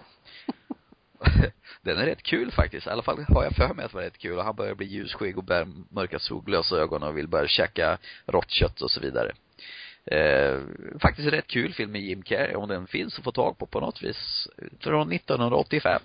[1.83, 2.87] Den är rätt kul faktiskt.
[2.87, 4.75] I alla fall har jag för mig att det var rätt kul och han börjar
[4.75, 9.33] bli ljusskygg och bär mörka solglasögon och vill börja käka rått kött och så vidare.
[10.11, 10.61] Eh,
[11.01, 13.81] faktiskt rätt kul film med Jim Carrey om den finns att få tag på på
[13.81, 14.49] något vis.
[14.81, 16.03] Från 1985.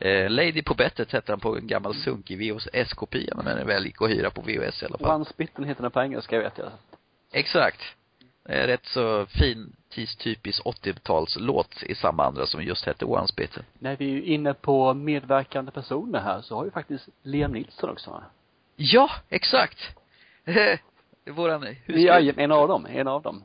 [0.00, 4.02] Eh, Lady på bettet hette den på en gammal sunkig VHS-kopia men den väl gick
[4.02, 5.14] att hyra på VHS i alla fall.
[5.14, 6.70] One Spitten heter den på engelska vet jag.
[7.32, 7.80] Exakt.
[8.48, 13.62] Eh, rätt så fin, tidstypisk 80-talslåt i samma andra som just hette One Spitten.
[13.78, 18.22] När vi är inne på medverkande personer här så har ju faktiskt Liam Nilsson också?
[18.76, 19.78] Ja, exakt.
[21.30, 22.38] Våran Ja, husgud.
[22.38, 23.44] en av dem, en av dem.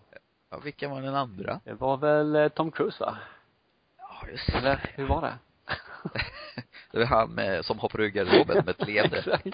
[0.49, 1.59] Ja, vilken var den andra?
[1.63, 3.17] Det var väl eh, Tom Cruise va?
[3.97, 4.81] Ja, just Eller det.
[4.95, 5.33] hur var det?
[6.91, 9.39] Det var han med, som hoppar ur garderoben med ett leende.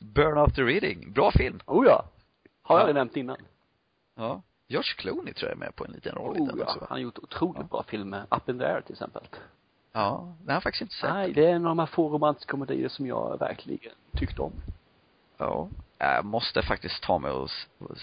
[0.00, 1.12] Burn After Reading.
[1.12, 1.60] Bra film.
[1.66, 2.04] Oh ja.
[2.62, 2.86] Har jag Ja.
[2.86, 3.36] det nämnt innan?
[4.14, 4.42] Ja.
[4.66, 6.64] Josh Clooney tror jag är med på en liten roll Oh den ja.
[6.64, 6.78] också.
[6.80, 8.24] Han har gjort otroligt bra filmer.
[8.30, 9.22] Up in the air till exempel.
[9.92, 11.10] Ja, det har jag faktiskt inte sett.
[11.14, 14.52] Nej, det är en av de här få romantiska komedier som jag verkligen tyckte om.
[15.38, 15.68] Ja.
[15.98, 17.50] Jag måste faktiskt ta mig och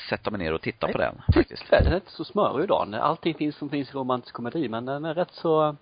[0.10, 1.70] sätta mig ner och titta på den, faktiskt.
[1.70, 2.96] Den är inte så smörig idag.
[2.96, 5.76] Allting finns som finns i romantisk komedi, men den är rätt så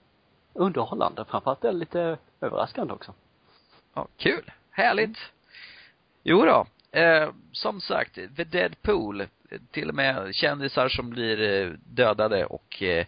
[0.54, 1.26] underhållande.
[1.26, 3.14] Framförallt är den lite överraskande också.
[3.94, 4.52] Ja, kul.
[4.72, 5.18] Härligt.
[6.24, 6.66] Jo då.
[7.00, 9.22] Eh, som sagt, The Deadpool.
[9.22, 9.28] eh,
[9.72, 13.06] Till och med kändisar som blir eh, dödade och eh,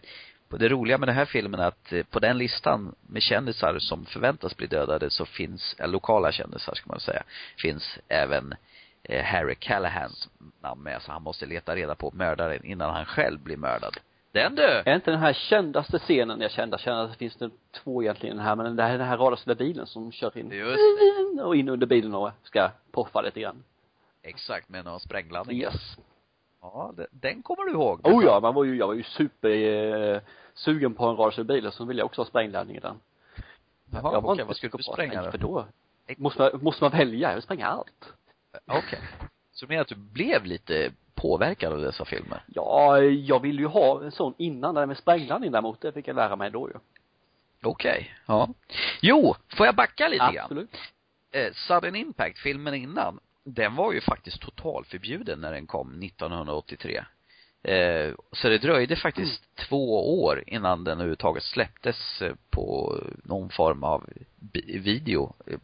[0.48, 4.06] det roliga med den här filmen är att eh, på den listan med kändisar som
[4.06, 7.22] förväntas bli dödade så finns, eh, lokala kändisar ska man säga,
[7.56, 8.54] finns även
[9.02, 10.28] eh, Harry Callahans
[10.62, 13.96] namn med så han måste leta reda på mördaren innan han själv blir mördad.
[14.32, 14.62] Den du!
[14.62, 18.56] Är inte den här kändaste scenen, jag kända, kända, det finns det två egentligen här,
[18.56, 20.78] men det här är den här radarstyrda bilen som kör in Just
[21.36, 21.42] det.
[21.42, 23.64] och in under bilen och ska poffa lite grann.
[24.22, 25.60] Exakt, med någon sprängladdning.
[25.60, 25.96] Yes.
[26.74, 28.00] Ja, det, den kommer du ihåg.
[28.06, 30.20] Oh ja, man var ju, jag var ju super eh,
[30.54, 33.00] sugen på en radarstyrd bil och så ville jag också ha sprängladdning i den.
[33.90, 35.30] Jaha, jag var okej, inte vad skulle du spränga då?
[35.30, 35.66] för då
[36.16, 38.12] måste man, måste man välja, jag vill spränga allt.
[38.66, 38.98] Okej.
[39.52, 42.44] Så du menar att du blev lite påverkad av dessa filmer?
[42.46, 46.08] Ja, jag vill ju ha en sån innan, det där med sprängladdning däremot, det fick
[46.08, 46.74] jag lära mig då ju.
[47.62, 48.48] Okej, ja.
[49.00, 50.38] Jo, får jag backa lite grann?
[50.38, 50.76] Absolut.
[51.30, 57.04] Eh, Sudden Impact, filmen innan, den var ju faktiskt totalförbjuden när den kom 1983.
[57.62, 63.84] Eh, så det dröjde faktiskt två år innan den överhuvudtaget släpptes eh, på någon form
[63.84, 64.08] av
[64.82, 65.58] video eh,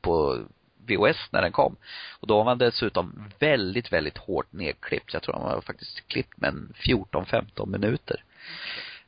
[0.00, 0.44] på
[0.86, 1.76] VHS när den kom.
[2.20, 5.12] Och då var man dessutom väldigt, väldigt hårt nedklippt.
[5.12, 8.24] Jag tror han var faktiskt klippt med en 14-15 minuter.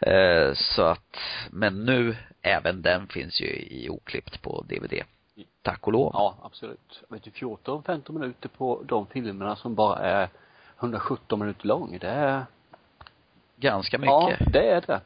[0.00, 1.16] Eh, så att,
[1.50, 5.02] men nu, även den finns ju i oklippt på DVD.
[5.66, 6.10] Tack och lov.
[6.14, 7.02] Ja, absolut.
[7.08, 10.28] Vet du, 14, 15 minuter på de filmerna som bara är
[10.78, 12.44] 117 minuter lång, det är,
[13.56, 14.52] Ganska ja, mycket.
[14.52, 15.00] det är det.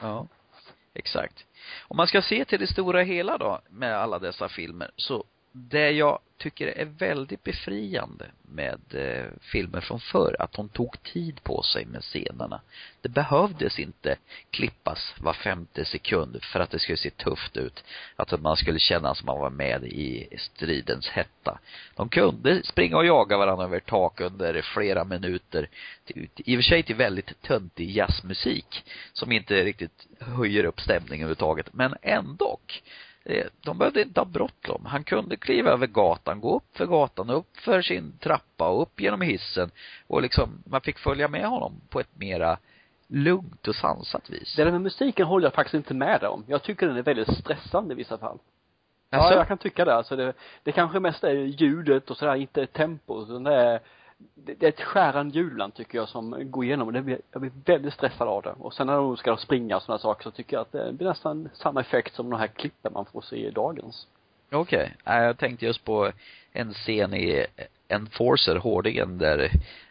[0.00, 0.26] Ja.
[0.94, 1.46] Exakt.
[1.88, 5.24] Om man ska se till det stora hela då, med alla dessa filmer, så
[5.58, 11.42] det jag tycker är väldigt befriande med eh, filmer från förr, att de tog tid
[11.42, 12.60] på sig med scenerna.
[13.00, 14.16] Det behövdes inte
[14.50, 17.84] klippas var femte sekund för att det skulle se tufft ut.
[18.16, 21.58] Att man skulle känna som man var med i stridens hetta.
[21.96, 25.68] De kunde springa och jaga varandra över tak under flera minuter.
[26.04, 31.24] Till, I och för sig till väldigt töntig jazzmusik som inte riktigt höjer upp stämningen
[31.24, 31.74] överhuvudtaget.
[31.74, 32.82] Men ändock
[33.60, 34.86] de behövde inte ha bråttom.
[34.86, 39.00] Han kunde kliva över gatan, gå upp för gatan, upp för sin trappa och upp
[39.00, 39.70] genom hissen.
[40.06, 42.58] Och liksom, man fick följa med honom på ett mera
[43.06, 44.54] lugnt och sansat vis.
[44.56, 46.44] Det där med musiken håller jag faktiskt inte med om.
[46.46, 48.38] Jag tycker den är väldigt stressande i vissa fall.
[49.10, 49.94] Alltså, Ja, jag kan tycka det.
[49.94, 53.22] Alltså det, det kanske mest är ljudet och sådär, inte tempo.
[53.22, 53.80] utan det är,
[54.18, 57.20] det, det är ett skärande ljud ibland tycker jag som går igenom och det blir,
[57.32, 58.54] jag blir väldigt stressad av det.
[58.58, 61.08] Och sen när de ska springa och sådana saker så tycker jag att det blir
[61.08, 64.06] nästan samma effekt som de här klippen man får se i dagens.
[64.50, 64.92] Okej.
[65.04, 65.24] Okay.
[65.24, 66.12] Jag tänkte just på
[66.52, 67.46] en scen i
[67.88, 69.50] Enforcer, Hårdingen, där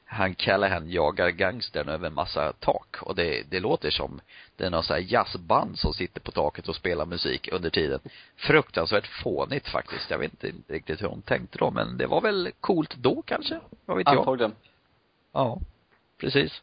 [0.09, 4.21] han Callahan jagar gangstern över massa tak och det, det låter som
[4.55, 7.99] det är någon sån här jazzband som sitter på taket och spelar musik under tiden.
[8.35, 10.09] Fruktansvärt fånigt faktiskt.
[10.09, 13.59] Jag vet inte riktigt hur hon tänkte då, men det var väl coolt då kanske?
[13.85, 14.17] Vad vet jag?
[14.17, 14.55] Antagligen.
[15.33, 15.59] Ja,
[16.19, 16.61] precis.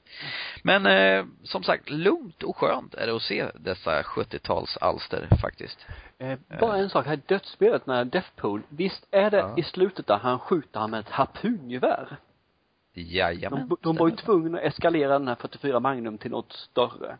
[0.62, 5.86] Men eh, som sagt, lugnt och skönt är det att se dessa 70-talsalster faktiskt.
[6.18, 9.54] Eh, bara en sak, här dödsspelet med Deathpool, visst är det Ja.
[9.56, 12.16] i slutet där han skjuter han med ett harpungevär?
[12.94, 13.68] Jajamän.
[13.68, 17.16] De, de var ju tvungna att eskalera den här 44 Magnum till något större.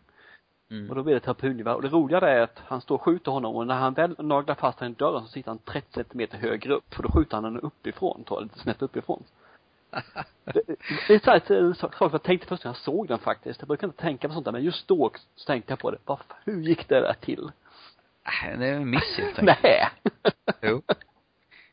[0.71, 0.91] Mm.
[0.91, 1.75] Och då blir det ett harpungevär.
[1.75, 4.55] Och det roliga är att han står och skjuter honom och när han väl naglar
[4.55, 6.95] fast honom i dörren så sitter han 30 centimeter högre upp.
[6.95, 9.23] För då skjuter han den uppifrån, tar lite snett uppifrån.
[10.45, 10.63] det,
[11.09, 13.61] det är så här, en sak jag tänkte först när jag såg den faktiskt.
[13.61, 15.99] Jag brukar inte tänka på sånt där, men just då så tänkte jag på det.
[16.05, 17.51] Vad, hur gick det där till?
[18.25, 19.59] Äh, Det är en miss helt enkelt.
[19.63, 19.89] Nej!
[20.63, 20.83] Jo.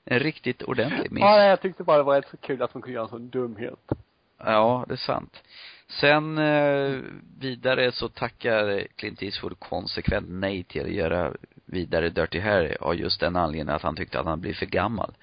[0.06, 1.22] En riktigt ordentlig miss.
[1.22, 3.30] Ja, jag tyckte bara det var rätt så kul att de kunde göra en sån
[3.30, 3.92] dumhet.
[4.38, 5.44] Ja, det är sant.
[5.88, 7.00] Sen eh,
[7.40, 11.34] vidare så tackar Clint Eastwood konsekvent nej till att göra
[11.66, 15.14] vidare Dirty Harry av just den anledningen att han tyckte att han blev för gammal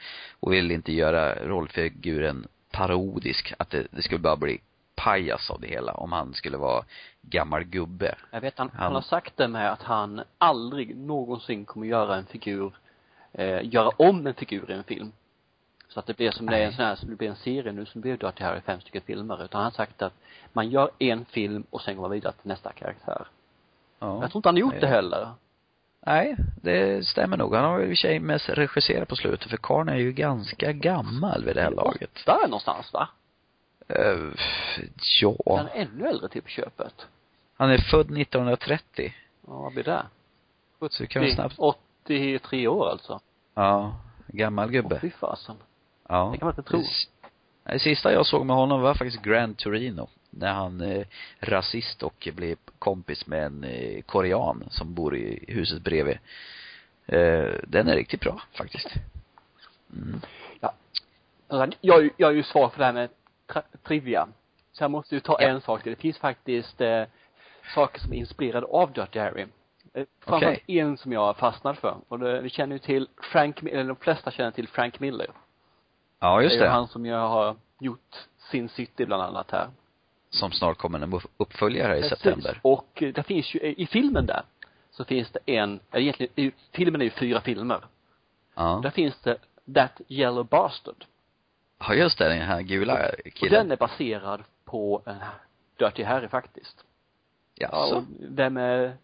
[0.41, 4.61] och ville inte göra rollfiguren parodisk, att det, det skulle bara bli
[4.95, 6.85] pajas av det hela om han skulle vara
[7.23, 8.14] gammal gubbe.
[8.31, 12.17] Jag vet han, Han- han har sagt det med att han aldrig någonsin kommer göra
[12.17, 12.73] en figur,
[13.33, 15.12] eh, göra om en figur i en film.
[15.88, 17.73] Så att det blir som det är en sån här, som det blir en serie
[17.73, 19.45] nu som blir Dirty Harry fem stycken filmer.
[19.45, 20.14] Utan han har sagt att
[20.53, 23.27] man gör en film och sen går man vidare till nästa karaktär.
[23.99, 24.21] Ja.
[24.21, 24.81] Jag tror inte han har gjort Nej.
[24.81, 25.29] det heller.
[26.01, 27.55] Nej, det stämmer nog.
[27.55, 30.73] Han har i och för sig mest regisserat på slutet, för karln är ju ganska
[30.73, 32.11] gammal vid det här laget.
[32.27, 33.09] Där någonstans va?
[33.99, 34.35] Uh,
[35.21, 35.57] ja.
[35.57, 37.07] Han är ännu äldre till på köpet.
[37.57, 39.14] Han är född 1930.
[39.47, 40.07] Ja, vad blir det?
[40.91, 41.59] Så vi kan snabbt,
[42.09, 43.21] 83 år alltså.
[43.55, 43.94] ja,
[44.27, 45.01] gammal gubbe.
[45.01, 45.57] Fy fasen.
[46.09, 46.31] Ja.
[46.33, 46.83] Det kan man inte tro.
[47.64, 50.09] Det sista jag såg med honom var faktiskt Grand Torino.
[50.31, 51.07] När han är
[51.40, 56.18] rasist och blev kompis med en eh, korean som bor i huset bredvid.
[57.07, 58.88] Eh, den är riktigt bra faktiskt.
[59.92, 60.21] Mm.
[61.51, 63.09] Alltså, Jag, jag är ju svag för det här med
[63.47, 64.29] tra- trivia.
[64.73, 65.49] Så jag måste ju ta Ja.
[65.49, 65.92] en sak till.
[65.92, 67.03] Det finns faktiskt eh,
[67.75, 69.47] saker som är inspirerade av Dirty Harry.
[69.94, 71.96] Eh, framförallt en som jag fastnade för.
[72.09, 75.27] Och det, vi känner ju till Frank, eller de flesta känner till Frank Miller.
[76.20, 76.70] Ja, just det är det.
[76.70, 78.16] han som jag har gjort
[78.51, 79.68] Sin City bland annat här.
[80.31, 82.18] Som snart kommer en upp- uppföljare i Precis.
[82.18, 82.61] september.
[82.62, 84.42] Och eh, det finns ju, i filmen där,
[84.90, 87.85] så finns det en, eller egentligen, filmen är ju fyra filmer.
[88.55, 88.81] Ja.
[88.83, 89.37] Där finns det
[89.74, 91.05] That Yellow Bastard.
[91.79, 93.53] Ja, just det, den här gula Och killen.
[93.66, 95.16] den är baserad på en
[95.79, 96.85] Dirty Harry faktiskt.
[97.55, 97.96] Ja, Jaså?
[97.96, 98.96] och vem är,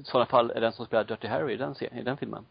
[0.00, 2.46] i sådana fall är den som spelar Dirty Harry i den serien, i den filmen?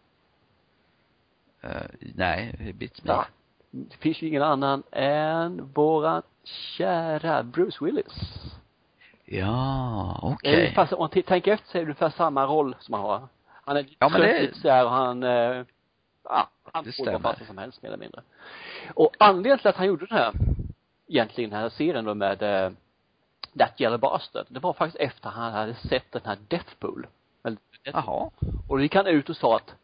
[1.61, 3.11] Eh, nej, bits me.
[3.11, 3.25] Ja.
[3.71, 8.13] Det finns ju ingen annan än våran kära Bruce Willis.
[9.25, 10.55] Ja, okej.
[10.59, 13.27] ungefär så- om man tänker efter så är det ungefär samma roll som han har.
[13.47, 15.65] Han är Ja, men det- så här och han, eh,
[16.23, 18.21] ja, han Det får vad som helst mer eller mindre.
[18.93, 20.33] Och anledningen till att han gjorde den här,
[21.07, 22.71] egentligen den här serien då med eh,
[23.57, 27.07] That Yellow Bastard, det var faktiskt efter han hade sett den här Deathpool.
[27.83, 28.31] Jaha.
[28.67, 29.75] och då gick han ut och sa att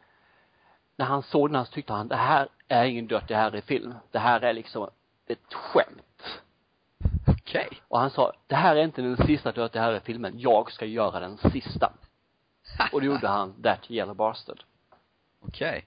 [0.96, 3.94] när han såg den här så tyckte han, det här är ingen Dirty Harry-film.
[4.10, 4.90] Det här är liksom
[5.26, 6.40] ett skämt.
[7.26, 7.68] Okej.
[7.88, 11.38] Och han sa, det här är inte den sista Dirty Harry-filmen, jag ska göra den
[11.38, 11.92] sista.
[12.92, 14.62] Och då gjorde han That Yellow Bastard.
[15.40, 15.86] Okej.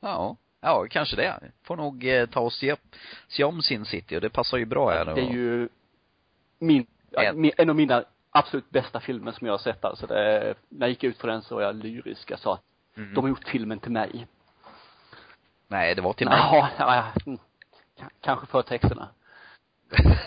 [0.00, 0.36] Ja.
[0.60, 1.40] Ja, kanske det.
[1.62, 2.76] Får nog eh, ta och se,
[3.28, 5.14] se om Sin City och det passar ju bra här nu.
[5.14, 5.68] Det är ju
[6.58, 7.50] min, En.
[7.56, 10.06] en av mina absolut bästa filmer som jag har sett alltså.
[10.06, 12.30] Det, är- när jag gick ut för den så var jag lyrisk.
[12.30, 12.62] Jag sa att
[12.96, 13.14] Mm.
[13.14, 14.26] de har gjort filmen till mig.
[15.68, 16.38] Nej, det var till mig.
[16.38, 17.38] Ja, ja, ja, mm.
[18.20, 19.08] Kanske för texterna.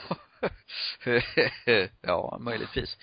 [2.02, 2.98] ja, möjligtvis.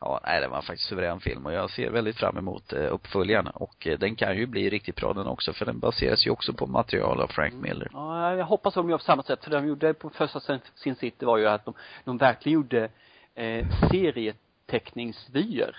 [0.00, 2.92] Ja, nej, det var faktiskt en suverän film och jag ser väldigt fram emot eh,
[2.94, 6.30] uppföljaren och eh, den kan ju bli riktigt bra den också för den baseras ju
[6.30, 7.88] också på material av Frank Miller.
[7.92, 9.44] Ja, jag hoppas att de gör på samma sätt.
[9.44, 12.54] För det de gjorde på första Sin- Sin City var ju att de, de verkligen
[12.54, 12.88] gjorde
[13.34, 15.76] eh, serieteckningsvyer.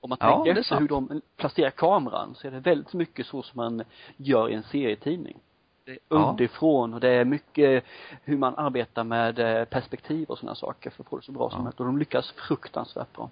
[0.00, 0.80] Om man Ja, tänker efter sant.
[0.82, 3.82] hur de placerar kameran så är det väldigt mycket så som man
[4.16, 5.36] gör i en serietidning.
[5.84, 6.16] Det är Ja.
[6.16, 7.84] underifrån och det är mycket
[8.24, 11.50] hur man arbetar med eh, perspektiv och sådana saker för att få det så bra
[11.50, 11.62] som Ja.
[11.64, 11.80] möjligt.
[11.80, 13.30] Och de lyckas fruktansvärt bra.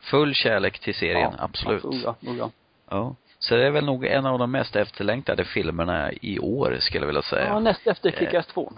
[0.00, 1.84] Full kärlek till serien, absolut.
[1.84, 2.50] Oh ja, oh ja.
[2.90, 3.14] Ja.
[3.38, 7.06] Så det är väl nog en av de mest efterlängtade filmerna i år, skulle jag
[7.06, 7.46] vilja säga.
[7.46, 8.72] Ja, näst efter Kick-Ass 2.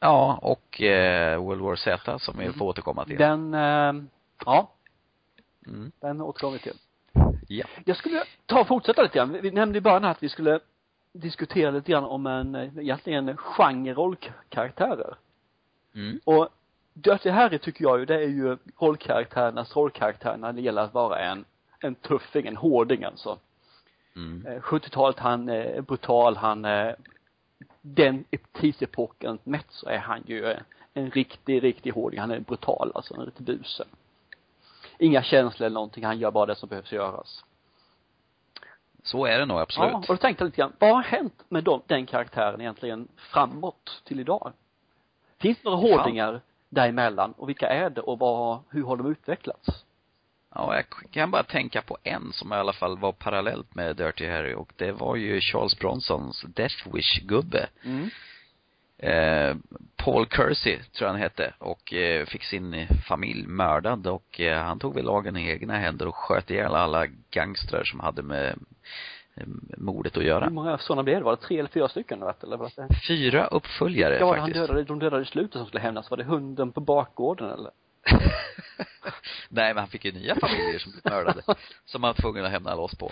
[0.00, 3.18] Ja, och eh, World War Z som vi får återkomma till.
[3.18, 3.92] Den, eh,
[4.44, 4.70] ja,
[5.66, 5.92] Mm.
[6.00, 6.76] den återkommer vi till.
[7.48, 7.66] Ja.
[7.84, 9.38] Jag skulle ta och fortsätta lite grann.
[9.42, 10.60] Vi nämnde i början att vi skulle
[11.12, 15.14] diskutera lite grann om en, eh, egentligen genre rollkaraktärer.
[15.94, 16.20] Mm.
[16.24, 16.48] Och
[16.94, 21.18] Dirty Harry tycker jag ju, det är ju rollkaraktärernas rollkaraktär när det gäller att vara
[21.18, 21.44] en,
[21.80, 23.38] en tuffing, en hårding alltså.
[24.16, 24.60] Mm.
[24.60, 26.96] 70-talet, han är brutal, han är
[27.94, 30.56] den tidsepoken mätt så är han ju
[30.94, 32.20] en riktig, riktig hårding.
[32.20, 33.84] Han är brutal alltså, en riktig buse.
[34.98, 37.44] Inga känslor eller någonting, han gör bara det som behövs göras.
[39.02, 39.90] Så är det nog absolut.
[39.90, 43.08] Ja, och då tänkte jag lite grann, vad har hänt med dem, den karaktären egentligen
[43.16, 44.52] framåt till idag?
[45.38, 49.84] Finns det några hårdingar däremellan och vilka är det och vad, hur har de utvecklats?
[50.54, 54.28] Ja, jag kan bara tänka på en som i alla fall var parallellt med Dirty
[54.28, 57.66] Harry och det var ju Charles Bronsons Death Wish-gubbe.
[57.84, 58.10] Mm.
[58.98, 59.56] Eh,
[59.96, 64.78] Paul Kersey, tror jag han hette, och eh, fick sin familj mördad och eh, han
[64.78, 68.58] tog väl lagen i egna händer och sköt ihjäl alla gangstrar som hade med
[69.34, 70.44] eh, mordet att göra.
[70.44, 71.24] Hur många sådana blev det?
[71.24, 72.94] Var det tre eller fyra stycken vet, eller det?
[73.08, 74.56] Fyra uppföljare ja, faktiskt.
[74.56, 76.10] Ja, han dödade, de dödade i slutet som skulle hämnas.
[76.10, 77.70] Var det hunden på bakgården eller?
[79.48, 81.42] Nej, men han fick ju nya familjer som blev mördade.
[81.84, 83.10] som han var tvungen att hämna loss på.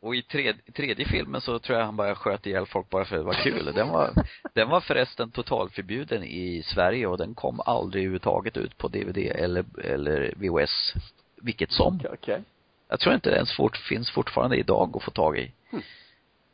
[0.00, 3.16] Och i tredje, tredje filmen så tror jag han bara sköt ihjäl folk bara för
[3.16, 3.72] att det var kul.
[3.74, 4.12] Den var,
[4.54, 9.64] den var förresten totalförbjuden i Sverige och den kom aldrig överhuvudtaget ut på DVD eller,
[9.84, 10.94] eller VHS.
[11.36, 11.96] Vilket som.
[11.96, 12.40] Okay, okay.
[12.88, 15.52] Jag tror inte det ens fort, finns fortfarande idag att få tag i.
[15.70, 15.82] Hmm.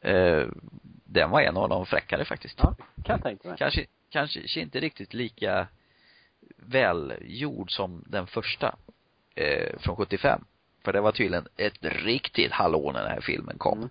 [0.01, 0.49] Eh,
[1.05, 2.59] den var en av de fräckare faktiskt.
[2.59, 3.59] Ja, kan jag tänka mig.
[3.59, 5.68] Kanske, kanske inte riktigt lika
[6.57, 8.74] välgjord som den första
[9.35, 10.44] eh, från 75.
[10.85, 13.79] För det var tydligen ett riktigt hallå när den här filmen kom.
[13.79, 13.90] Mm.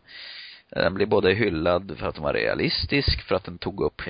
[0.69, 4.01] Den blev både hyllad för att den var realistisk, för att den tog upp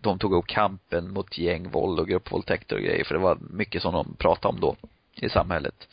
[0.00, 3.92] de tog upp kampen mot gängvåld och gruppvåldtäkter och grejer, för det var mycket som
[3.92, 4.76] de pratade om då
[5.14, 5.88] i samhället.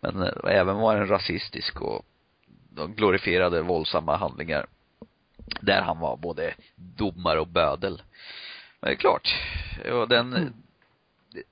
[0.00, 2.04] Men eh, även var den rasistisk och
[2.70, 4.66] de glorifierade våldsamma handlingar.
[5.60, 8.02] Där han var både domare och bödel.
[8.80, 9.34] Men det är klart,
[9.92, 10.52] och den, mm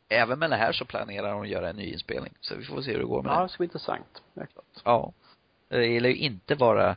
[0.09, 2.33] även med det här så planerar de att göra en ny inspelning.
[2.40, 3.40] Så vi får se hur det går med ja, det.
[3.40, 4.23] Ja, det ska bli intressant.
[4.35, 4.64] Det är klart.
[4.85, 5.12] Ja.
[5.68, 6.97] Det gäller ju inte bara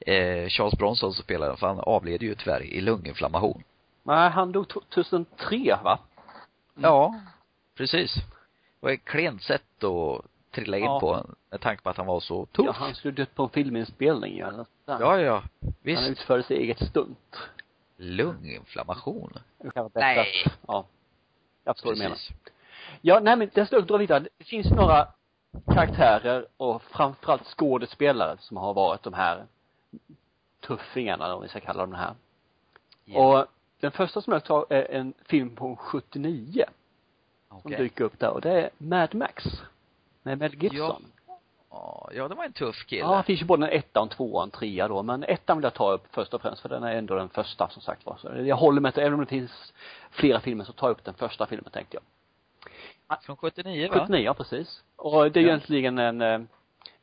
[0.00, 3.62] eh, Charles Bronson som spelar för han avled ju tyvärr i lunginflammation.
[4.02, 5.98] Nej, han dog 2003 va?
[6.76, 6.90] Mm.
[6.90, 7.20] Ja,
[7.76, 8.14] precis.
[8.14, 8.22] Det
[8.80, 11.00] var ett klent sätt att trilla in ja.
[11.00, 12.66] på med tanke på att han var så tuff.
[12.66, 14.38] Ja, han skulle dött på en filminspelning ju.
[14.38, 14.64] Ja,
[15.00, 15.42] ja, ja.
[15.82, 16.02] Visst.
[16.02, 17.36] Han utförde sitt eget stunt.
[17.96, 19.32] Lunginflammation?
[19.94, 20.26] Nej.
[20.66, 20.86] Ja.
[21.68, 22.18] Jag förstår vad du menar.
[23.00, 24.28] Ja, nej men jag ska dra vidare.
[24.38, 25.08] Det finns några
[25.66, 29.46] karaktärer och framförallt skådespelare som har varit de här
[30.60, 32.14] tuffingarna, om vi ska kalla dem det här.
[33.06, 33.26] Yeah.
[33.26, 33.46] Och
[33.80, 36.64] den första som jag tar är en film från 79.
[37.48, 37.62] Okay.
[37.62, 39.44] Som dyker upp där och det är Mad Max.
[40.22, 40.78] Med Mel Gibson.
[40.78, 41.00] Ja.
[41.70, 43.00] Ja, det var en tuff kille.
[43.02, 45.02] Ja, det finns ju både en ettan, tvåan, trea då.
[45.02, 47.68] Men ettan vill jag ta upp först och främst för den är ändå den första
[47.68, 48.16] som sagt var.
[48.16, 49.72] Så jag håller med, även om det finns
[50.10, 52.02] flera filmer så tar jag upp den första filmen tänkte jag.
[53.22, 53.94] Från 79 va?
[54.00, 54.82] 79, ja precis.
[54.96, 55.48] Och det är ja.
[55.48, 56.40] egentligen en eh,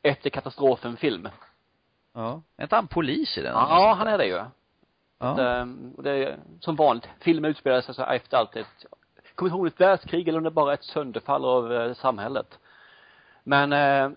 [0.01, 1.29] efter katastrofen-film.
[2.13, 2.41] Ja.
[2.57, 3.53] Är inte han polis i den?
[3.53, 4.33] Ja, han är det ju.
[4.33, 4.51] Ja.
[5.17, 8.85] Att, ehm, och det är som vanligt, filmen utspelar sig så efter allt ett,
[9.35, 12.59] kommer inte ihåg ett världskrig eller om det bara är ett sönderfall av eh, samhället.
[13.43, 14.09] Men eh,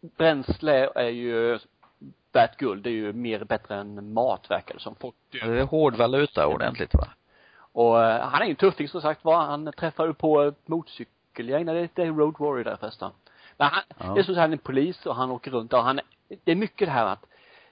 [0.00, 1.58] bränsle är ju
[2.32, 4.94] värt guld, det är ju mer bättre än mat verkar det som.
[4.94, 7.08] Folk det är hårdvaluta ordentligt va?
[7.72, 9.36] Och uh, han är ju en tuffing som sagt var.
[9.36, 13.10] Han träffar på ett motorcykelgäng, nej det är Road Warrior där förresten.
[13.56, 14.14] Men han, ja.
[14.14, 16.00] det är som sagt han är polis och han åker runt och han,
[16.44, 17.26] det är mycket det här att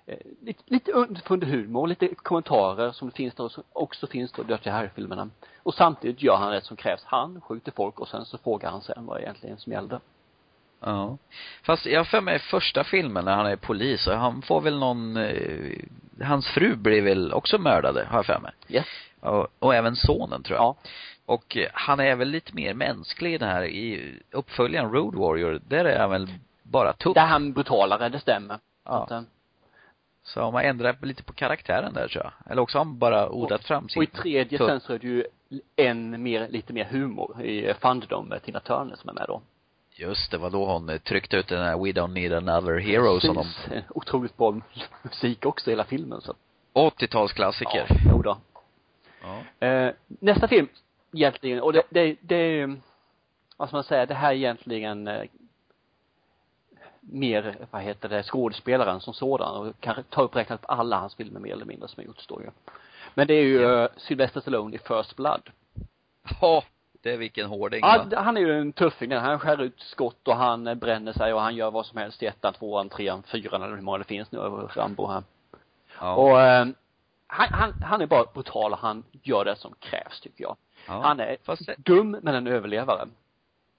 [0.07, 4.43] eh, lite, lite underfundig humor, lite kommentarer som finns där och som också finns då
[4.43, 5.31] i Dirty Harry-filmerna.
[5.63, 7.05] Och samtidigt gör han det som krävs.
[7.05, 10.01] Han skjuter folk och sen så frågar han sen vad egentligen som gällde.
[10.81, 11.19] Ja.
[11.63, 15.17] Fast jag för mig första filmen när han är polis, och han får väl någon,
[15.17, 15.79] eh,
[16.23, 18.53] hans fru blir väl också mördade, har jag för mig.
[18.69, 18.87] Yes.
[19.21, 20.65] Och, och även sonen tror jag.
[20.65, 20.77] Ja.
[21.27, 25.61] Och eh, han är väl lite mer mänsklig i den här, i uppföljaren Road Warrior,
[25.69, 26.29] där är han väl
[26.63, 27.15] bara tuff.
[27.15, 28.59] Där är han brutalare, det stämmer.
[28.85, 29.05] Ja.
[29.05, 29.23] Att, eh,
[30.23, 32.53] så om man ändrar lite på karaktären där tror jag.
[32.53, 34.69] Eller också har han bara odlat fram sin Och i tredje tuff.
[34.69, 35.25] sen så är det ju
[35.77, 39.43] en mer, lite mer humor i Fandom med Tina Turner som är med då.
[39.99, 43.27] Just det, var då hon tryckte ut den här We don't need another hero Precis.
[43.27, 44.61] som de Otroligt bra
[45.03, 46.35] musik också, hela filmen så
[46.75, 47.87] 80-talsklassiker.
[47.89, 48.39] Ja, jodå.
[49.23, 49.67] Ja.
[49.67, 50.69] Eh, nästa film,
[51.13, 52.77] egentligen, och det, det, det
[53.57, 55.25] vad ska man säga, det här är egentligen eh,
[57.01, 61.15] mer, vad heter det, skådespelaren som sådan och kan ta upp räknat på alla hans
[61.15, 62.51] filmer mer eller mindre som har gjorts då ju.
[63.15, 63.85] Men det är ju ja.
[63.85, 65.51] uh, Sylvester Stallone i First Blood.
[66.41, 66.65] Ja,
[67.03, 68.21] det är vilken hårding Ja, va?
[68.21, 71.41] han är ju en tuffing han skär ut skott och han eh, bränner sig och
[71.41, 74.33] han gör vad som helst i ettan, tvåan, trean, fyran eller hur många det finns
[74.33, 75.23] nu över Rambo här.
[76.01, 76.15] Ja.
[76.15, 76.67] Och eh,
[77.27, 80.57] han, han, han är bara brutal och han gör det som krävs tycker jag.
[80.87, 83.09] Ja, han är fast dum men en överlevare.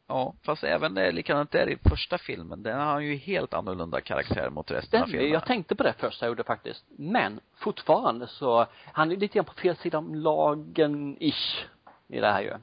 [0.09, 4.49] Ja, fast även det, likadant där i första filmen, den har ju helt annorlunda karaktär
[4.49, 5.31] mot resten Stämmer, av filmen.
[5.31, 6.85] jag tänkte på det första jag gjorde faktiskt.
[6.89, 11.65] Men fortfarande så, han är lite grann på fel sida om lagen, ish,
[12.07, 12.53] i det här ju.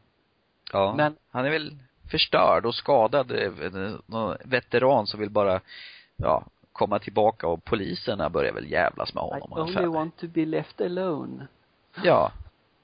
[0.75, 0.95] Ja.
[0.97, 1.72] Men han är väl
[2.11, 3.33] förstörd och skadad,
[4.07, 5.61] någon veteran som vill bara,
[6.16, 9.59] ja, komma tillbaka och poliserna börjar väl jävlas med honom.
[9.59, 11.47] I only want to be left alone.
[12.03, 12.33] Ja.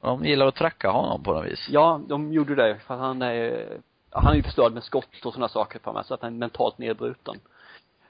[0.01, 1.69] De gillar att tracka honom på något vis.
[1.71, 3.69] Ja, de gjorde det, för han är,
[4.11, 6.39] han är ju förstörd med skott och sådana saker på mig, så att han är
[6.39, 7.41] mentalt nedbruten.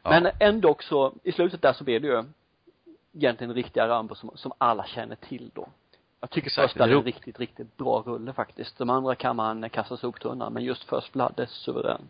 [0.02, 0.10] Ja.
[0.10, 2.24] Men ändå så, i slutet där så blir det ju
[3.12, 5.68] egentligen riktiga Rambo som, som alla känner till då.
[6.20, 6.72] Jag tycker Exakt.
[6.72, 8.78] första är en riktigt, riktigt bra rulle faktiskt.
[8.78, 12.00] De andra kan man kasta soptunnan, men just First Blood är suverän.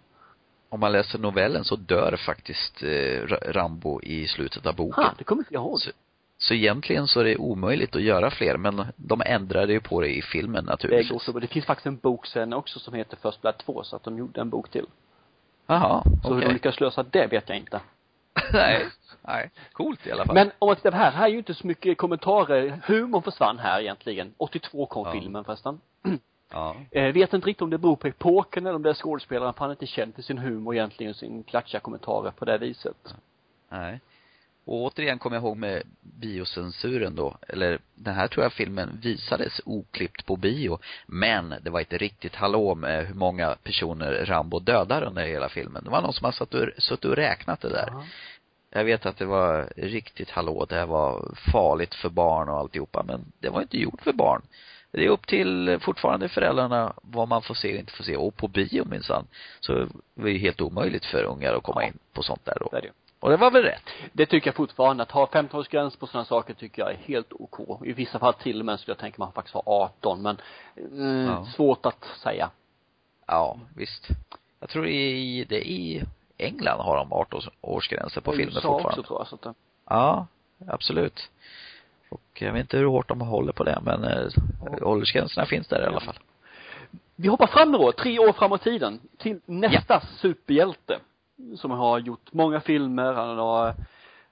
[0.68, 5.04] Om man läser novellen så dör faktiskt eh, Rambo i slutet av boken.
[5.04, 5.80] Ha, det kommer inte jag ihåg.
[5.80, 5.90] Så,
[6.38, 10.16] så egentligen så är det omöjligt att göra fler, men de ändrade ju på det
[10.16, 11.08] i filmen naturligtvis.
[11.08, 13.82] Det går så, det finns faktiskt en bok sen också som heter First Blood 2,
[13.82, 14.86] så att de gjorde en bok till.
[15.66, 16.34] Jaha, Så okay.
[16.34, 17.80] hur de lyckas lösa det vet jag inte.
[18.52, 18.86] Nej,
[19.22, 19.50] nej.
[19.72, 20.34] Coolt i alla fall.
[20.34, 22.80] Men om man tittar på här, här är ju inte så mycket kommentarer.
[22.86, 24.34] Humorn försvann här egentligen.
[24.36, 25.12] 82 kom ja.
[25.12, 25.80] filmen förresten.
[26.52, 26.76] Ja.
[26.90, 29.60] Eh, vet inte riktigt om det beror på epoken eller om det är skådespelaren, för
[29.60, 33.14] han är inte känd för sin humor egentligen, sin klatschiga kommentarer på det viset.
[33.68, 34.00] Nej.
[34.64, 39.60] Och återigen kommer jag ihåg med biocensuren då, eller den här tror jag filmen visades
[39.64, 45.02] oklippt på bio, men det var inte riktigt hallå med hur många personer Rambo dödar
[45.02, 45.84] under hela filmen.
[45.84, 47.88] Det var någon som har satt och, suttit och räknat det där.
[47.92, 48.04] Ja.
[48.72, 53.02] Jag vet att det var riktigt hallå, det här var farligt för barn och alltihopa,
[53.06, 54.42] men det var inte gjort för barn.
[54.92, 58.16] Det är upp till fortfarande föräldrarna vad man får se och inte får se.
[58.16, 59.26] Och på bio minsann,
[59.60, 61.88] så det ju helt omöjligt för ungar att komma ja.
[61.88, 62.68] in på sånt där då.
[62.72, 62.92] Det är det.
[63.20, 63.88] Och det var väl rätt?
[64.12, 65.02] Det tycker jag fortfarande.
[65.02, 67.86] Att ha 15-årsgräns på sådana saker tycker jag är helt OK.
[67.86, 70.36] I vissa fall till och med skulle jag tänka man faktiskt ha 18, men
[70.76, 71.44] mm, ja.
[71.44, 72.50] svårt att säga.
[73.26, 74.08] Ja, visst.
[74.60, 76.02] Jag tror i, det i
[76.38, 78.88] England har de 18 årsgränser på filmer fortfarande.
[78.88, 79.56] också tror jag, så att
[79.88, 80.26] Ja,
[80.66, 81.30] absolut.
[82.08, 84.28] Och jag vet inte hur hårt de håller på det, men eh,
[84.64, 84.84] ja.
[84.86, 86.18] åldersgränserna finns där i alla fall.
[87.16, 90.02] Vi hoppar fram då, tre år framåt i tiden, till nästa ja.
[90.16, 90.98] superhjälte
[91.56, 93.74] som har gjort många filmer, han har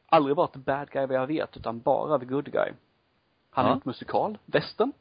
[0.07, 2.73] aldrig varit bad guy vad jag vet, utan bara the good guy.
[3.51, 3.71] Han ja.
[3.71, 4.93] har gjort musikal, västern.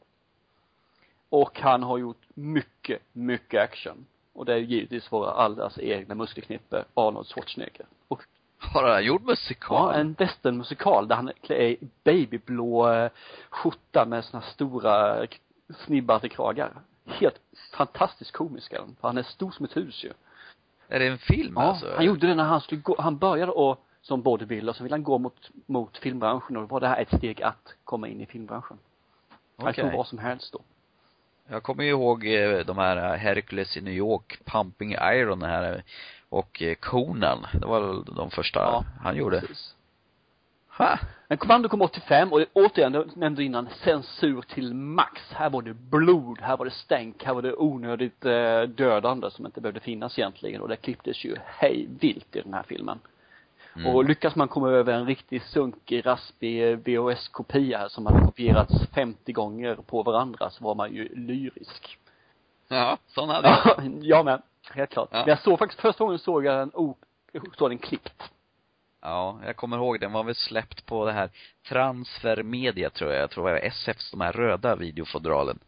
[1.30, 4.06] Och han har gjort mycket, mycket action.
[4.34, 7.86] Och det är givetvis våra allas egna muskelknippe, Arnold Schwarzenegger.
[8.08, 8.24] Och
[8.58, 9.94] har han gjort musikal?
[9.96, 13.12] Ja, en västernmusikal där han klär babyblå eh,
[13.50, 15.28] skjorta med såna stora
[15.86, 16.82] snibbade kragar.
[17.06, 17.42] Helt
[17.78, 20.14] fantastiskt komisk är För han är stor som ett hus ju.
[20.88, 21.94] Är det en film ja, alltså?
[21.96, 25.04] han gjorde det när han skulle gå, han började och som bodybuilder, så ville han
[25.04, 28.26] gå mot, mot filmbranschen och då var det här ett steg att komma in i
[28.26, 28.78] filmbranschen.
[29.58, 29.66] Okay.
[29.66, 30.60] Han tog vad som helst då.
[31.50, 35.74] Jag kommer ju ihåg eh, de här eh, Hercules i New York, Pumping Iron här
[35.74, 35.82] eh,
[36.30, 37.46] och Conan.
[37.54, 39.40] Det var väl de första ja, han gjorde.
[39.40, 39.77] Precis.
[40.78, 41.00] Ha.
[41.28, 45.22] Men Kommando kom 85 och återigen, jag nämnde innan, censur till max.
[45.32, 49.46] Här var det blod, här var det stänk, här var det onödigt eh, dödande som
[49.46, 53.00] inte behövde finnas egentligen och det klipptes ju hej vilt i den här filmen.
[53.76, 53.96] Mm.
[53.96, 59.76] Och lyckas man komma över en riktigt sunkig, raspig VHS-kopia som hade kopierats 50 gånger
[59.76, 61.98] på varandra så var man ju lyrisk.
[62.68, 64.00] Ja, sån hade jag.
[64.02, 64.42] jag med.
[64.72, 65.10] Helt klart.
[65.12, 65.18] Ja.
[65.18, 66.96] Men jag såg faktiskt, första gången såg jag den, oh,
[67.58, 68.32] såg den klippt.
[69.02, 71.30] Ja, jag kommer ihåg den var väl släppt på det här
[71.70, 75.60] transfermedia tror jag, jag tror det var SFs, de här röda videofodralen.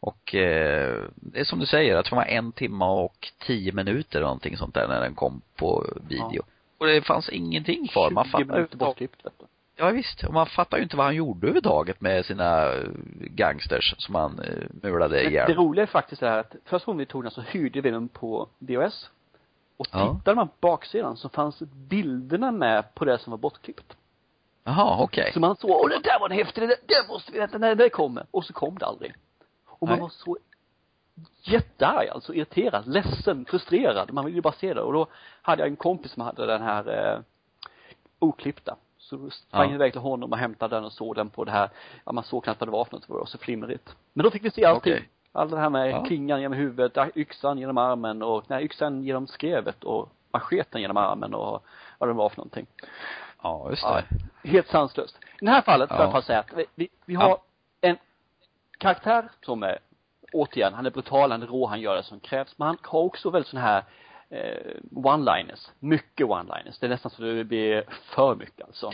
[0.00, 3.72] Och eh, det är som du säger, jag tror det var en timme och tio
[3.72, 6.30] minuter eller någonting sånt där när den kom på video.
[6.32, 6.42] Ja.
[6.78, 8.10] Och det fanns ingenting kvar.
[8.10, 9.08] Man fattar ju du.
[9.76, 12.72] Ja visst, och man fattar ju inte vad han gjorde överhuvudtaget med sina
[13.18, 15.48] gangsters som han eh, mulade ihjäl.
[15.48, 18.08] Det roliga är faktiskt är att första gången vi tog den så hyrde vi den
[18.08, 19.10] på VHS
[19.76, 20.34] och tittade ja.
[20.34, 23.96] man på baksidan så fanns bilderna med på det som var bortklippt.
[24.64, 25.22] Jaha, okej.
[25.22, 25.32] Okay.
[25.32, 27.74] Så man såg, åh det där var en häftig, det, det måste vi vänta när
[27.74, 28.26] det kommer.
[28.30, 29.14] Och så kom det aldrig.
[29.66, 30.02] Och man Nej.
[30.02, 30.36] var så
[31.42, 34.12] jättearg, alltså irriterad, ledsen, frustrerad.
[34.12, 34.82] Man ville ju bara se det.
[34.82, 35.06] Och då
[35.42, 37.20] hade jag en kompis som hade den här eh,
[38.18, 38.76] oklippta.
[38.98, 41.50] Så då sprang jag iväg till honom och hämtade den och såg den på det
[41.50, 41.70] här,
[42.04, 43.96] ja man såg knappt vad det var för något, det var så flimrigt.
[44.12, 44.92] Men då fick vi se allting.
[44.92, 45.04] Okay.
[45.36, 46.04] Allt det här med ja.
[46.04, 51.34] klingan genom huvudet, yxan genom armen och, nej, yxan genom skrevet och macheten genom armen
[51.34, 51.64] och
[51.98, 52.66] vad det var för någonting.
[53.42, 54.04] Ja, just det.
[54.42, 55.18] Ja, helt sanslöst.
[55.40, 55.96] I det här fallet, ja.
[55.96, 57.38] får jag bara säga att vi, vi, har
[57.80, 57.96] en
[58.78, 59.78] karaktär som är,
[60.32, 63.00] återigen, han är brutal, han är rå, han gör det som krävs, men han har
[63.00, 63.84] också väldigt sån här
[64.28, 65.70] eh, one-liners.
[65.78, 66.76] Mycket one-liners.
[66.80, 68.90] Det är nästan så det blir för mycket alltså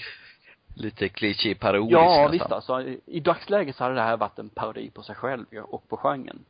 [0.81, 2.31] lite kliché parodiskt Ja, nästan.
[2.31, 2.83] visst alltså.
[3.07, 6.45] I dagsläget så hade det här varit en parodi på sig själv och på genren.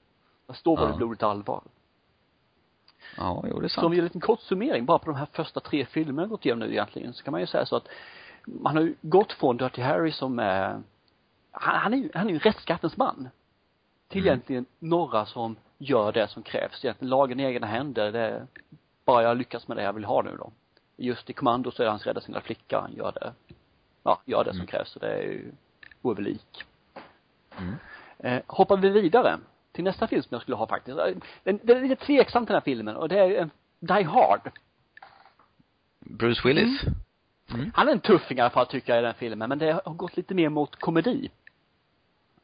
[0.46, 0.88] Fast då var Ja.
[0.90, 1.62] det blodigt allvar.
[3.16, 3.92] Ja, jo det är Så om sant.
[3.92, 6.68] vi gör en liten kort summering bara på de här första tre filmerna gått igenom
[6.68, 7.88] nu egentligen, så kan man ju säga så att
[8.44, 10.80] man har ju gått från Dirty Harry som är,
[11.50, 13.28] han, han är ju, han är ju en rättskaffens man.
[14.08, 14.28] Till Mm.
[14.32, 16.84] egentligen några som gör det som krävs.
[16.84, 18.46] Egentligen lagen i egna händer, det är
[19.04, 20.50] bara jag lyckas med det jag vill ha nu då.
[20.96, 23.32] Just i kommando så är han rädda sina flickor, han gör det,
[24.02, 24.66] ja, gör det som Mm.
[24.66, 25.52] krävs, så det är ju
[26.02, 26.64] oöverlik.
[27.58, 27.74] Mm.
[28.18, 29.38] Eh, hoppar vi vidare
[29.72, 30.98] till nästa film som jag skulle ha faktiskt.
[30.98, 34.50] Eh, Den, den är lite tveksam den här filmen och det är en Die Hard.
[35.98, 36.82] Bruce Willis.
[37.54, 37.70] Mm.
[37.74, 39.94] Han är en tuffing i alla fall tycker jag i den filmen, men det har
[39.94, 41.30] gått lite mer mot komedi.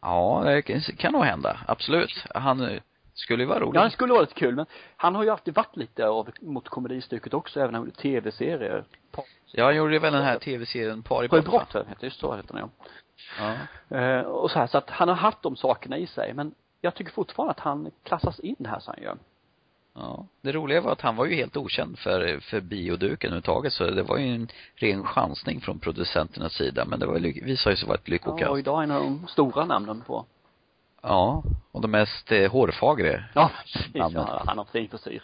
[0.01, 1.61] Ja, det kan- kan nog hända.
[1.67, 2.25] Absolut.
[2.35, 2.81] Han eh,
[3.17, 3.81] skulle ju vara rolig.
[3.81, 6.69] Ja, det skulle vara lite kul, men han har ju alltid varit lite av mot
[6.69, 8.85] komedistycket också, även när han gjorde tv-serier.
[9.53, 11.67] Ja, han gjorde väl den här tv-serien Par i På brott, va?
[11.73, 12.69] brott, heter just så heter den
[13.39, 13.53] ja.
[13.91, 13.97] Ja.
[13.99, 16.95] Eh, och så här, så att han har haft de sakerna i sig, men jag
[16.95, 19.17] tycker fortfarande att han klassas in här så han gör.
[19.95, 20.27] Ja.
[20.41, 24.03] Det roliga var att han var ju helt okänd för, för bioduken överhuvudtaget, så det
[24.03, 28.03] var ju en ren chansning från producenternas sida, men det var, visade sig vara ett
[28.09, 28.51] Ja, lyckokast.
[28.51, 30.27] och idag är en av de stora namnen på.
[31.09, 31.43] Ja.
[31.73, 33.25] Och de mest eh, hårfagre.
[33.35, 33.91] Ja, precis.
[33.95, 35.23] Ja, han har fin frisyr.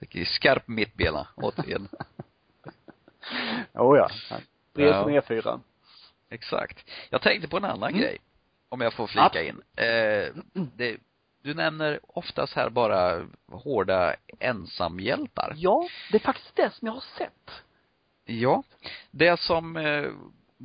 [0.26, 1.88] Skarp mittbena, återigen.
[3.74, 4.10] Oh ja.
[4.74, 5.02] Bred Ja.
[5.02, 5.60] som E4.
[6.30, 6.90] Exakt.
[7.10, 8.00] Jag tänkte på en annan Mm.
[8.00, 8.18] grej.
[8.68, 9.48] Om jag får flika Absolut.
[9.48, 9.62] in.
[9.84, 10.28] Eh,
[10.76, 10.96] det,
[11.42, 15.52] du nämner oftast här bara hårda ensamhjältar.
[15.56, 17.50] Ja, det är faktiskt det som jag har sett.
[18.24, 18.62] Ja.
[19.10, 20.10] Det som eh,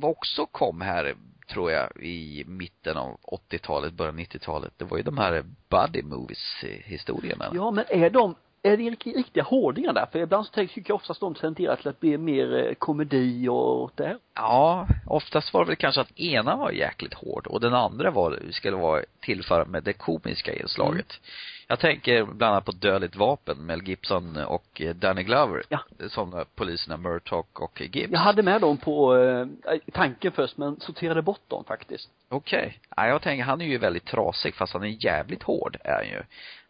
[0.02, 1.14] också kom här,
[1.46, 3.16] tror jag, i mitten av
[3.50, 7.50] 80-talet, början av 90-talet, det var ju de här buddy movies historierna.
[7.54, 8.34] Ja, men är de,
[8.66, 10.06] är det rikt- riktiga hårdingar där?
[10.12, 13.90] För ibland så tycker jag oftast de tenderar till att bli mer eh, komedi och
[13.94, 14.18] det här.
[14.34, 18.38] Ja, oftast var det väl kanske att ena var jäkligt hård och den andra var,
[18.50, 21.10] skulle vara tillföra med det komiska inslaget.
[21.12, 21.22] Mm.
[21.68, 25.62] Jag tänker bland annat på Dödligt vapen, Mel Gibson och eh, Danny Glover.
[25.68, 25.78] Ja.
[26.08, 28.12] Som poliserna Murtaugh och Gibbs.
[28.12, 29.46] Jag hade med dem på eh,
[29.92, 32.10] tanken först, men sorterade bort dem faktiskt.
[32.28, 32.78] Okej.
[32.96, 36.06] Ja, jag tänker, han är ju väldigt trasig fast han är jävligt hård, är han
[36.06, 36.22] ju.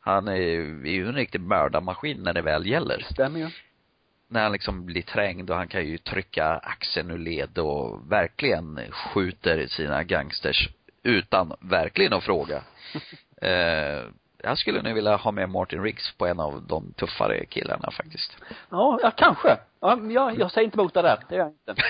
[0.06, 3.06] Han är ju är ju en riktig mördarmaskin när det väl gäller.
[3.10, 3.50] Stämmer ju.
[4.28, 8.80] När han liksom blir trängd och han kan ju trycka axeln ur led och verkligen
[8.92, 10.68] skjuter sina gangsters
[11.02, 12.62] utan verkligen att fråga.
[13.42, 14.04] eh,
[14.42, 18.36] jag skulle nu vilja ha med Martin Riggs på en av de tuffare killarna faktiskt.
[18.70, 19.56] Ja, ja kanske.
[19.80, 21.18] Ja, jag, jag säger inte emot det där.
[21.28, 21.82] Det gör jag inte.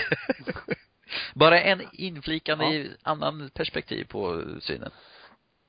[1.35, 2.73] Bara en inflikande Ja.
[2.73, 4.91] i annan perspektiv på synen.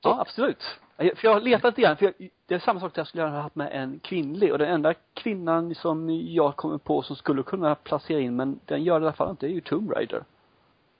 [0.02, 0.62] Ja, absolut.
[0.96, 3.06] Jag- För jag har letat lite grann, för jag, det är samma sak där jag
[3.06, 7.16] skulle ha haft med en kvinnlig och den enda kvinnan som jag kommer på som
[7.16, 9.90] skulle kunna placera in, men den gör det i alla fall inte, är ju Tomb
[9.92, 10.24] Raider.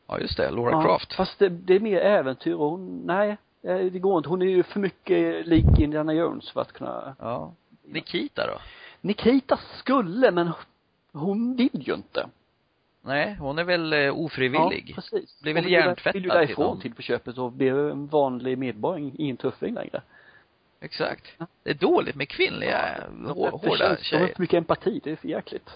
[0.07, 0.51] Ja, just det.
[0.51, 1.15] Laura ja, Croft.
[1.15, 4.29] Fast det, det är mer äventyr och hon, nej, eh, det går inte.
[4.29, 7.53] Hon är ju för mycket lik Indiana Jones för att kunna Ja.
[7.85, 8.59] Nikita då?
[9.01, 10.51] Nikita skulle, men
[11.13, 12.27] hon vill ju inte.
[13.09, 14.85] Nej, hon är väl eh, ofrivillig.
[14.89, 15.41] Ja, precis.
[15.41, 19.11] Blir väl hjärntvättad vill ju till därifrån till på köpet och blir en vanlig medborgare,
[19.19, 20.03] ingen tuffing längre.
[20.81, 21.25] Exakt.
[21.63, 24.27] Det är dåligt med kvinnliga, hår, hårda De har tjejer.
[24.27, 25.71] för mycket empati, det är för jäkligt.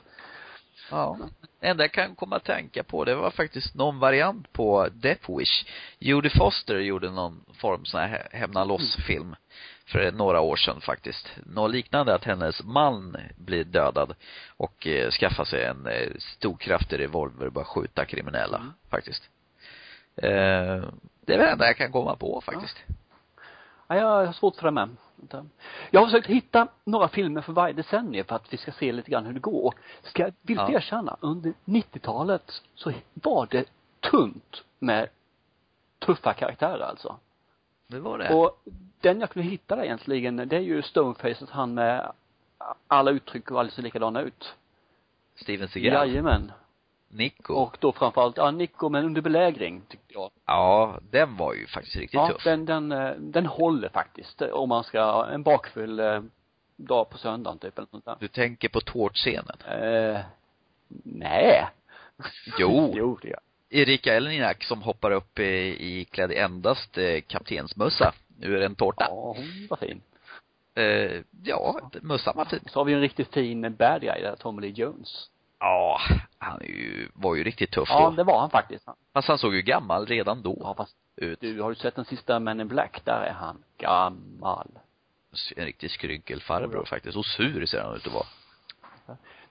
[0.90, 1.18] Ja.
[1.60, 5.38] Det enda jag kan komma att tänka på, det var faktiskt någon variant på Death
[5.38, 5.64] Wish.
[5.98, 9.36] Jodie Foster gjorde någon form sån här hämna loss-film
[9.92, 11.28] för några år sedan faktiskt.
[11.46, 14.14] Något liknande att hennes man blir dödad
[14.56, 18.72] och eh, skaffar sig en eh, stor kraftig revolver och börjar skjuta kriminella Mm.
[18.90, 19.22] faktiskt.
[20.16, 20.30] Eh,
[21.26, 22.76] det är väl det enda jag kan komma på faktiskt.
[23.88, 24.96] Ja, jag har svårt för det med.
[25.90, 29.10] Jag har försökt hitta några filmer för varje decennium för att vi ska se lite
[29.10, 29.66] grann hur det går.
[29.66, 30.76] Och ska jag villigt Ja.
[30.76, 33.64] erkänna, under 90-talet så var det
[34.10, 35.08] tunt med
[35.98, 37.16] tuffa karaktärer alltså.
[37.92, 38.34] Det var det.
[38.34, 38.62] Och
[39.00, 42.12] den jag kunde hitta där egentligen, det är ju Stoneface, han med
[42.88, 44.54] alla uttryck och alldeles likadana ut.
[45.34, 46.08] Steven Seagal.
[46.08, 46.52] Jajamän.
[47.08, 47.54] Nico.
[47.54, 50.30] Och då framförallt, ja, Nico men under belägring tyckte jag.
[50.46, 52.44] Ja, den var ju faktiskt riktigt Ja, tuff.
[52.44, 54.42] den, den, eh, den håller faktiskt.
[54.42, 56.22] Om man ska, en bakfull eh,
[56.76, 59.56] dag på söndagen typ eller sånt Du tänker på tårtscenen?
[59.64, 60.14] där.
[60.14, 60.20] Eh,
[61.04, 61.68] nej.
[62.58, 62.92] Jo.
[62.96, 63.40] jo, det gör
[63.74, 69.06] Erika Elniak som hoppar upp i, klädd endast eh, kaptensmössa ur en tårta.
[69.08, 70.00] Ja, hon var fin.
[70.74, 72.60] Eh, ja, mössan var fin.
[72.66, 75.28] Så har vi en riktigt fin bad guy där, Tommy Lee Jones.
[75.58, 76.00] Ja,
[76.38, 78.16] han är ju, var ju riktigt tuff Ja, då.
[78.16, 78.84] det var han faktiskt.
[79.14, 81.40] Fast han såg ju gammal redan då Ja, fast ut.
[81.40, 83.00] du, har du sett den sista Men in Black?
[83.04, 84.68] Där är han gammal.
[85.56, 87.16] En riktig skrynkelfarbror faktiskt.
[87.16, 88.26] Och sur ser han ut att vara.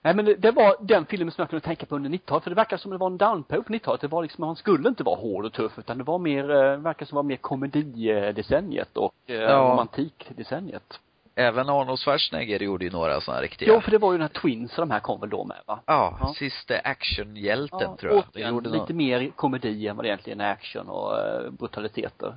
[0.04, 2.50] Nej men det, det var den filmen som jag kunde tänka på under 90-talet, för
[2.50, 4.00] det verkar som det var en downperiod på 90-talet.
[4.00, 6.76] Det var liksom, man skulle inte vara hård och tuff, utan det var mer, eh,
[6.76, 9.56] verkar som var mer komedidecenniet och eh, Ja.
[9.56, 11.00] romantikdecenniet.
[11.34, 14.40] Även Arnold Schwarzenegger gjorde ju några sådana riktiga Jo, för det var ju den här
[14.40, 15.80] Twins de här kom väl då med va?
[15.86, 16.34] Ja, Ja.
[16.38, 18.18] sista actionhjälten tror jag.
[18.18, 21.50] och Det gjorde lite någon, mer komedi än vad det egentligen är action och uh,
[21.50, 22.36] brutaliteter.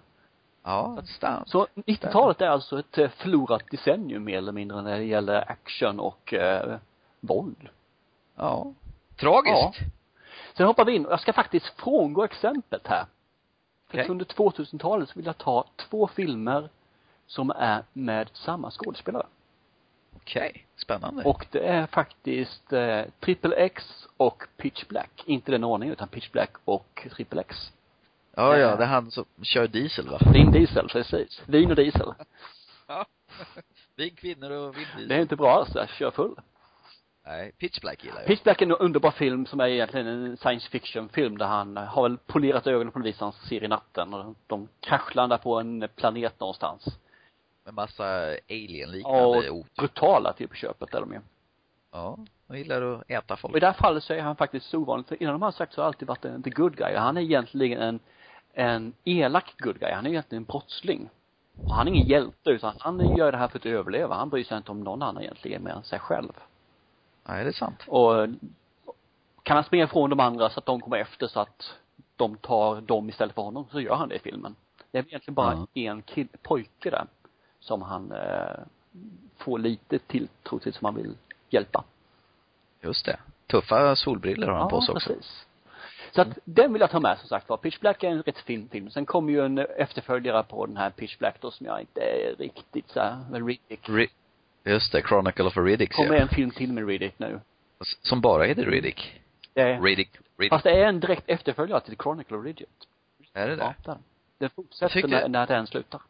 [0.63, 1.43] ja, stan.
[1.45, 5.99] Så 90-talet är alltså ett eh, förlorat decennium mer eller mindre när det gäller action
[5.99, 6.75] och uh,
[7.25, 7.69] våld.
[8.35, 8.73] Ja.
[9.15, 9.79] Tragiskt.
[10.57, 13.05] Sen hoppar vi in jag ska faktiskt frångå exemplet här.
[13.87, 14.11] För Okej.
[14.11, 16.69] under 2000-talet så vill jag ta två filmer
[17.27, 19.25] som är med samma skådespelare.
[20.15, 21.23] Okej, spännande.
[21.23, 25.23] Och det är faktiskt eh, Triple X och Pitch Black.
[25.25, 27.71] Inte den ordningen utan Pitch Black och Triple X.
[28.35, 30.19] ja, ja, det är han som kör diesel va?
[30.33, 31.41] Vin Diesel, precis.
[31.45, 32.13] Vin och diesel.
[32.87, 33.05] Ja.
[33.95, 36.35] Vi kvinnor och vind Det är inte bra jag kör full.
[37.27, 38.27] Nej, Pitch Black gillar jag.
[38.27, 41.77] Pitch Black är en underbar film som är egentligen en science fiction film där han
[41.77, 45.59] har väl polerat ögonen på något vis han ser i natten och de kraschlandar på
[45.59, 46.85] en planet någonstans.
[47.65, 49.65] Med massa Ja, alien-liknande ord.
[49.77, 51.19] brutala till på köpet är de ju.
[51.91, 52.17] Ja.
[52.47, 53.59] De gillar att äta Och i folk.
[53.59, 55.81] det här fallet så är han faktiskt så ovanligt, för innan de har sagt så
[55.81, 56.95] har alltid varit en the good guy.
[56.95, 57.99] Han är egentligen en,
[58.53, 59.91] en elak good guy.
[59.91, 61.09] Han är egentligen en brottsling.
[61.63, 64.15] Och han är ingen hjälte utan han gör det här för att överleva.
[64.15, 66.31] Han bryr sig inte om någon annan egentligen mer än sig själv.
[67.27, 67.83] Nej, det är sant.
[67.87, 68.27] Och
[69.43, 71.73] kan han springa ifrån de andra så att de kommer efter så att
[72.15, 74.55] de tar dem istället för honom så gör han det i filmen.
[74.91, 77.05] Det är egentligen bara en kill, pojke där
[77.59, 78.59] som han eh,
[79.37, 81.15] får lite tilltro till som han vill
[81.49, 81.83] hjälpa.
[82.81, 83.19] Just det.
[83.47, 85.09] Tuffa solbriller har han på sig också.
[85.09, 85.45] precis.
[86.11, 87.57] Så att den vill jag ta med som sagt var.
[87.57, 88.89] Pitch Black är en rätt fin film.
[88.89, 92.35] Sen kommer ju en efterföljare på den här Pitch Black då som jag inte är
[92.35, 93.89] riktigt så här, med Riddick.
[93.89, 94.09] Ri-
[94.65, 96.21] Just det, Chronicle of a Riddick kommer jag.
[96.21, 97.39] en film till med Riddick nu.
[98.01, 99.21] Som bara heter Riddick.
[99.53, 100.49] Det är, Riddick, Riddick.
[100.49, 102.67] fast det är en direkt efterföljare till Chronicle of Riddick.
[103.33, 103.75] Är det det?
[103.85, 103.97] Ja,
[104.37, 104.49] den.
[104.49, 106.01] Fortsätter tyckte- när, när den slutar.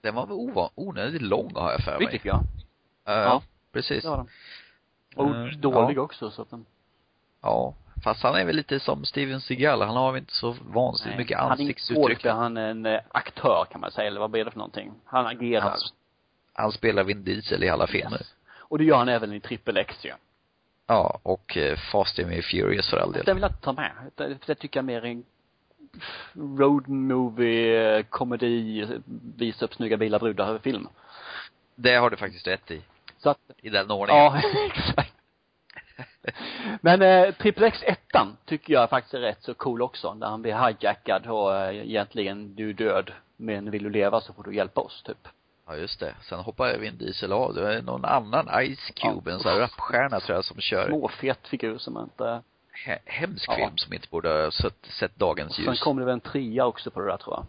[0.00, 2.06] Den var väl ova- onödigt lång har jag för mig.
[2.06, 2.40] Riddick ja.
[3.04, 3.42] Ja, Ja.
[3.72, 4.02] precis.
[4.02, 4.28] Det var den.
[5.16, 6.66] Och Mm, dålig också så att den
[7.42, 7.74] Ja.
[8.04, 9.82] Fast han är väl lite som Steven Seagal.
[9.82, 12.24] Han har väl inte så vansinnigt mycket han är inte ansiktsuttryck.
[12.26, 14.92] han är en eh, aktör kan man säga, eller vad blir det för någonting?
[15.04, 15.60] Han agerar.
[15.62, 15.78] Han,
[16.58, 18.18] han spelar Vin Diesel i alla filmer.
[18.18, 18.34] Yes.
[18.58, 20.12] Och det gör han även i Triple X ju.
[20.86, 23.24] Ja, och eh, Fast and Furious för all del.
[23.24, 23.92] Den vill jag inte ta med.
[24.14, 25.24] Det, det tycker jag mer är en
[26.58, 28.86] road movie, eh, komedi,
[29.36, 30.88] visa upp snygga bilar, brudar, film.
[31.74, 32.82] Det har du faktiskt rätt i.
[33.18, 34.22] Så att, I den ordningen.
[34.24, 34.40] ja,
[34.74, 35.14] exakt.
[36.80, 40.14] Men eh, Triple X ettan tycker jag faktiskt är rätt så cool också.
[40.14, 43.12] Där han blir hijackad och eh, egentligen, du är död.
[43.36, 45.28] Men vill du leva så får du hjälpa oss, typ.
[45.68, 46.14] Ja, just det.
[46.22, 47.54] Sen hoppar Vin Diesel av.
[47.54, 48.46] Det är någon annan
[48.76, 49.34] Ice Cube, Ja.
[49.34, 52.42] en sån här rapstjärna tror jag som kör Småfet figur som inte
[52.86, 53.54] he- hemsk Ja.
[53.56, 55.80] film som inte borde ha sett, sett Och dagens sen ljus.
[55.80, 57.46] kom det väl en trea också på det där tror jag.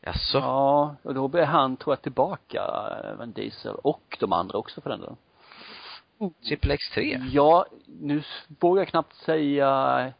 [0.00, 0.38] Jaså?
[0.38, 2.62] Ja, och då blev han, tror jag, tillbaka,
[3.04, 5.16] eh, Van Diesel och de andra också för den delen.
[6.48, 7.20] Triple X 3?
[7.30, 8.22] Ja, nu
[8.60, 10.12] vågar jag knappt säga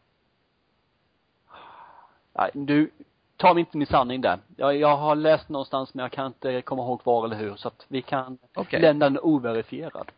[2.39, 2.91] Nej, du,
[3.37, 4.39] ta mig inte min sanning där.
[4.57, 7.68] Jag, jag har läst någonstans men jag kan inte komma ihåg var eller hur så
[7.68, 8.80] att vi kan Okej.
[8.80, 10.11] lämna den overifierad.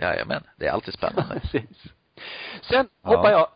[0.00, 0.42] Jajamän.
[0.56, 1.40] Det är alltid spännande.
[1.40, 1.82] Precis.
[2.62, 3.08] Sen Ja.
[3.16, 3.48] hoppar jag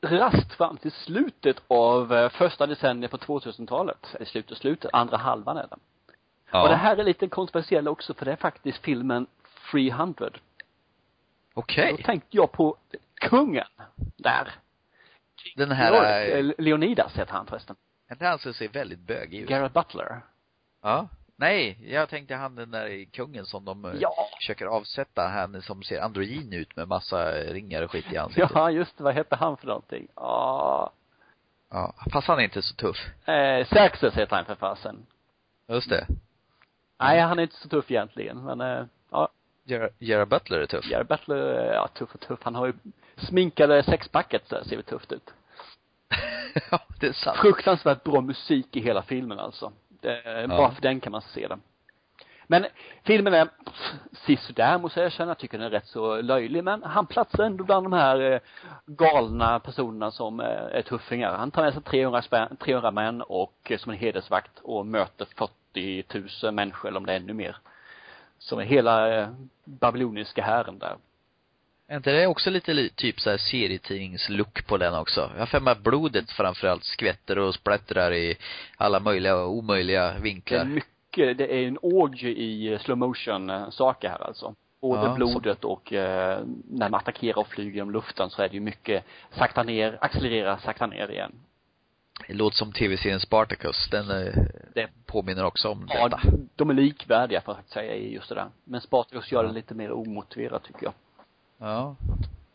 [0.00, 4.06] raskt fram till slutet av eh, första decenniet på 2000-talet.
[4.14, 5.76] Eller slutet, slutet, andra halvan är det.
[6.50, 6.62] Ja.
[6.62, 9.26] Och det här är lite kontroversiellt också för det är faktiskt filmen
[9.70, 10.30] 300.
[11.54, 11.94] Okej.
[11.98, 12.76] Då tänkte jag på
[13.14, 13.66] kungen
[14.16, 14.50] där.
[15.56, 17.76] Den här, eh, Leonidas heter han förresten.
[18.12, 19.48] Inte han som ser väldigt bögig ut?
[19.48, 20.20] Garrett Butler.
[20.82, 21.08] Ja.
[21.36, 24.14] Nej, jag tänkte han den där kungen som de eh, Ja.
[24.36, 28.50] försöker avsätta, han som ser androgyn ut med massa ringar och skit i ansiktet.
[28.54, 29.04] Ja, just det.
[29.04, 30.08] Vad hette han för någonting?
[30.14, 30.92] Ja.
[31.70, 31.94] ja.
[32.12, 32.96] Fast han är inte så tuff.
[33.28, 35.06] Eh, Xerxes heter han för fasen.
[35.68, 36.06] Just det.
[37.00, 39.28] Nej, han är inte så tuff egentligen, men eh, ja,
[39.64, 40.84] Gerard Gerard Butler är tuff.
[40.90, 42.40] Garrett Butler, eh, ja, tuff och tuff.
[42.42, 42.72] Han har ju
[43.16, 45.30] sminkade sexpacket så ser väl tufft ut.
[46.70, 47.38] ja, det är sant.
[47.38, 49.72] Fruktansvärt bra musik i hela filmen alltså.
[50.00, 51.60] Det, är Bara för den kan man se den.
[52.50, 52.66] Men
[53.04, 53.48] filmen är
[54.12, 55.30] sisådär måste jag erkänna.
[55.30, 56.64] Jag tycker den är rätt så löjlig.
[56.64, 58.40] Men han platsar ändå bland de här eh,
[58.86, 61.36] galna personerna som eh, är tuffingar.
[61.36, 65.28] Han tar med sig 300, spän, 300 män och eh, som en hedersvakt och möter
[65.72, 66.04] 40
[66.42, 67.56] 000 människor eller om det är ännu mer.
[68.38, 69.28] Som är hela
[69.64, 70.96] babyloniska hären där.
[71.90, 75.30] Är inte det också lite li- typ så här serietidningslook på den också?
[75.34, 78.36] Jag har för mig att blodet framförallt skvätter och splattrar i
[78.76, 80.64] alla möjliga och omöjliga Det är vinklar.
[80.64, 84.54] mycket, det är en orgie i slow motion eh, saker här alltså.
[84.80, 88.54] Både Ja, blodet och eh, när man attackerar och flyger genom luften så är det
[88.54, 91.32] ju mycket sakta ner, accelerera, sakta ner igen.
[92.28, 93.88] Det låter som tv-serien Spartacus.
[93.90, 94.34] Den eh,
[94.74, 96.20] Det- påminner också om Ja, detta.
[96.56, 98.48] de är likvärdiga för att säga i just det där.
[98.64, 100.92] Men Spartacus gör det lite mer omotiverat tycker jag.
[101.58, 101.96] Ja.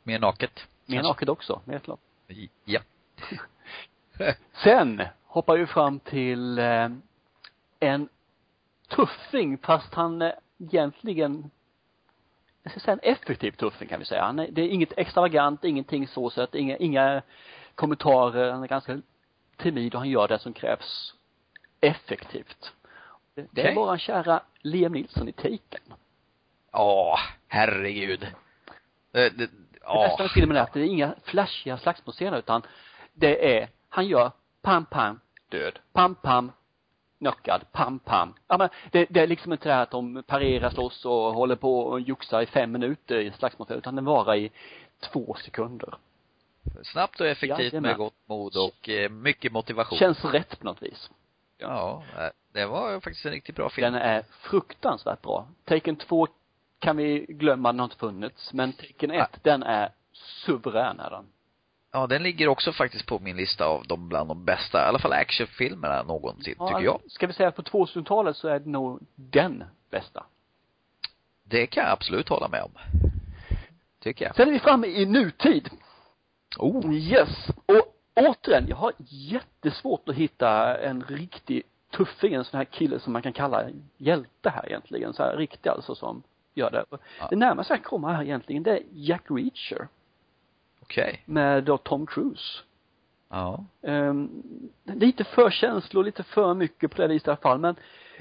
[0.03, 0.67] Mer naket.
[0.85, 1.99] Mer naket också, helt klart.
[2.65, 2.79] Ja.
[4.63, 6.89] Sen hoppar vi fram till eh,
[7.79, 8.09] en
[8.87, 11.51] tuffing fast han eh, egentligen
[12.63, 14.23] jag ska säga en effektiv tuffing kan vi säga.
[14.23, 17.21] Han är, det är inget extravagant, ingenting så så att inga, inga
[17.75, 19.01] kommentarer, han är ganska
[19.57, 21.13] timid och han gör det som krävs
[21.81, 22.73] effektivt.
[23.35, 23.75] Det, det är Okej.
[23.75, 25.93] våran kära Liam Nilsson i Taken.
[26.71, 28.27] Ja, herregud.
[29.14, 29.49] Det, det, Det
[29.84, 30.07] ja.
[30.07, 32.61] bästa med filmen är att det är inga flashiga slagsmålscener utan
[33.14, 36.51] det är, han gör pam pam, död, pam pam,
[37.20, 38.34] knockad, pam pam.
[38.47, 41.55] Ja men det, det är liksom inte det här att de parerar, slåss och håller
[41.55, 44.51] på och joxar i fem minuter i slagsmål utan den varar i
[44.99, 45.95] två sekunder.
[46.84, 47.82] Snabbt och effektivt Jajamän.
[47.82, 49.97] med gott mod och eh, mycket motivation.
[49.97, 51.09] Känns rätt på något vis.
[51.57, 53.93] Ja, eh, det var faktiskt en riktigt bra film.
[53.93, 55.47] Den är fruktansvärt bra.
[55.66, 56.28] Taken 2
[56.84, 58.53] kan vi glömma, den har inte funnits.
[58.53, 59.39] Men Taken 1, Ja.
[59.41, 61.25] den är suverän är den.
[61.91, 64.99] Ja, den ligger också faktiskt på min lista av de bland de bästa, i alla
[64.99, 67.01] fall actionfilmerna någonsin, tycker jag.
[67.07, 70.23] Ska vi säga att på 2000-talet så är det nog den bästa.
[71.43, 72.71] Det kan jag absolut hålla med om.
[73.99, 74.36] Tycker jag.
[74.36, 75.69] Sen är vi framme i nutid.
[76.57, 76.93] Oh.
[76.93, 77.49] Yes.
[77.65, 83.13] Och återigen, jag har jättesvårt att hitta en riktig tuffing, en sån här kille som
[83.13, 83.63] man kan kalla
[83.97, 85.13] hjälte här egentligen.
[85.13, 86.23] Så här riktig alltså som
[86.53, 86.85] gör det.
[86.89, 87.27] Ja.
[87.29, 89.87] Det närmaste jag kommer här egentligen, det är Jack Reacher.
[90.81, 91.23] Okej.
[91.25, 92.61] Med då Tom Cruise.
[93.29, 93.65] Ja.
[93.81, 94.43] Um,
[94.83, 97.59] lite för känslor, lite för mycket på det viset i alla fall.
[97.59, 97.75] Men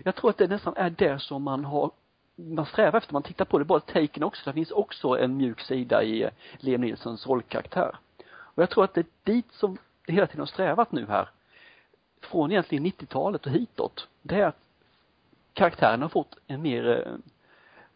[0.04, 1.90] jag tror att det nästan är det som man har
[2.34, 5.60] man strävar efter, man tittar på det, bara Taken också, det finns också en mjuk
[5.60, 7.96] sida i eh, Liam Nilssons rollkaraktär.
[8.24, 11.28] Och jag tror att det är dit som det hela tiden har strävat nu här,
[12.20, 14.58] från egentligen 90-talet och hitåt, det är att
[15.52, 17.14] karaktären har fått en mer eh,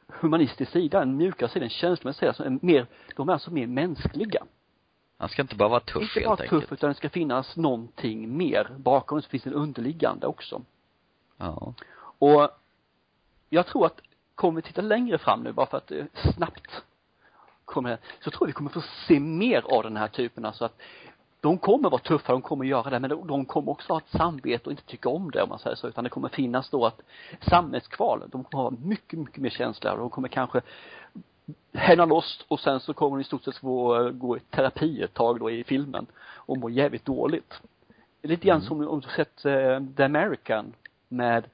[0.09, 2.87] humanistisk sida, en mjukare sida, en känslomässig sida, som är mer,
[3.17, 4.45] de är alltså mer mänskliga.
[5.19, 6.63] Han ska inte bara vara tuff Inte helt bara enkelt.
[6.63, 10.63] tuff utan det ska finnas någonting mer bakom, så finns det en underliggande också.
[11.37, 11.75] Ja.
[12.19, 12.51] Och
[13.49, 14.01] jag tror att,
[14.35, 16.05] kommer vi titta längre fram nu, bara för att eh,
[16.35, 16.83] snabbt
[17.65, 20.81] kommer, så tror jag vi kommer få se mer av den här typen, alltså att
[21.41, 24.65] de kommer vara tuffa, de kommer göra det, men de, kommer också ha ett samvete
[24.65, 27.01] och inte tycka om det om man säger så, utan det kommer finnas då att
[27.41, 30.61] sammetskval, de kommer ha mycket, mycket mer känsla och de kommer kanske
[31.73, 35.03] hända loss och sen så kommer de i stort sett få eh, gå i terapi
[35.03, 37.61] ett tag då i filmen och må jävligt dåligt.
[38.23, 40.73] Lite grann som om du sett uh, The American
[41.09, 41.45] med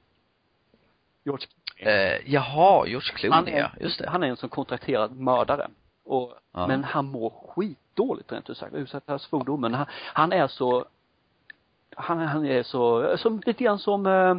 [1.23, 4.09] George Eh, jaha, George han Clooney är, ja, just det.
[4.09, 5.67] han är en som kontrakterad mördare.
[6.05, 6.67] Och, Ja.
[6.67, 9.73] men han mår skitdåligt rent ut sagt, ursäkta svordomen.
[9.73, 10.85] Han, han är så,
[11.95, 14.37] han, han är så, som, lite grann som eh,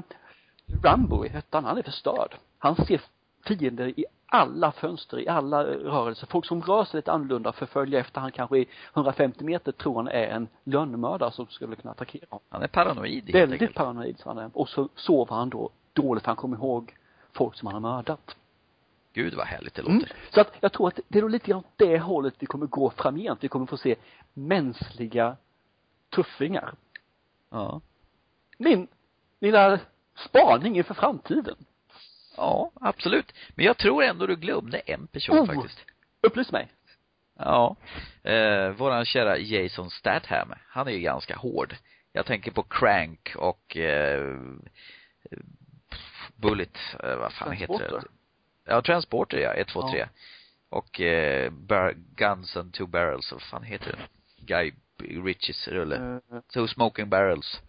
[0.82, 2.36] Rambo i ettan, han är förstörd.
[2.58, 3.00] Han ser
[3.46, 6.26] fiender i alla fönster, i alla rörelser.
[6.26, 10.08] Folk som rör sig lite annorlunda förföljer efter han kanske i 150 meter tror han
[10.08, 12.44] är en lönnmördare som skulle kunna attackera honom.
[12.48, 14.50] Han är paranoid Väldigt paranoid så han är.
[14.52, 16.94] Och så sover han då dåligt han kommer ihåg
[17.32, 18.36] folk som han har mördat.
[19.14, 19.94] Gud vad härligt det Mm.
[19.98, 20.12] låter.
[20.30, 22.90] Så att jag tror att det är nog lite grann det hållet vi kommer gå
[22.90, 23.44] framgent.
[23.44, 23.96] Vi kommer få se
[24.34, 25.36] mänskliga
[26.10, 26.74] tuffingar.
[27.50, 27.80] Ja.
[28.58, 28.88] Min
[29.40, 29.80] lilla
[30.28, 31.56] spaning inför framtiden.
[32.36, 33.32] Ja, absolut.
[33.54, 35.46] Men jag tror ändå du glömde en person Oh.
[35.46, 35.78] faktiskt.
[36.22, 36.68] Upplys mig.
[37.38, 37.76] Ja.
[38.22, 41.74] Eh, våran kära Jason Statham, han är ju ganska hård.
[42.12, 44.36] Jag tänker på Crank och eh,
[46.36, 48.02] Bullet, eh, vad fan heter det?
[48.64, 49.90] Ja, Transporter ja, 1, 2, Ja.
[49.90, 50.06] 3.
[50.68, 54.00] Och eh, Bar- Guns and Two Barrels, vad fan heter den?
[54.46, 54.72] Guy
[55.24, 55.96] Ritchies rulle.
[55.96, 57.60] Eh, Two Smoking Barrels.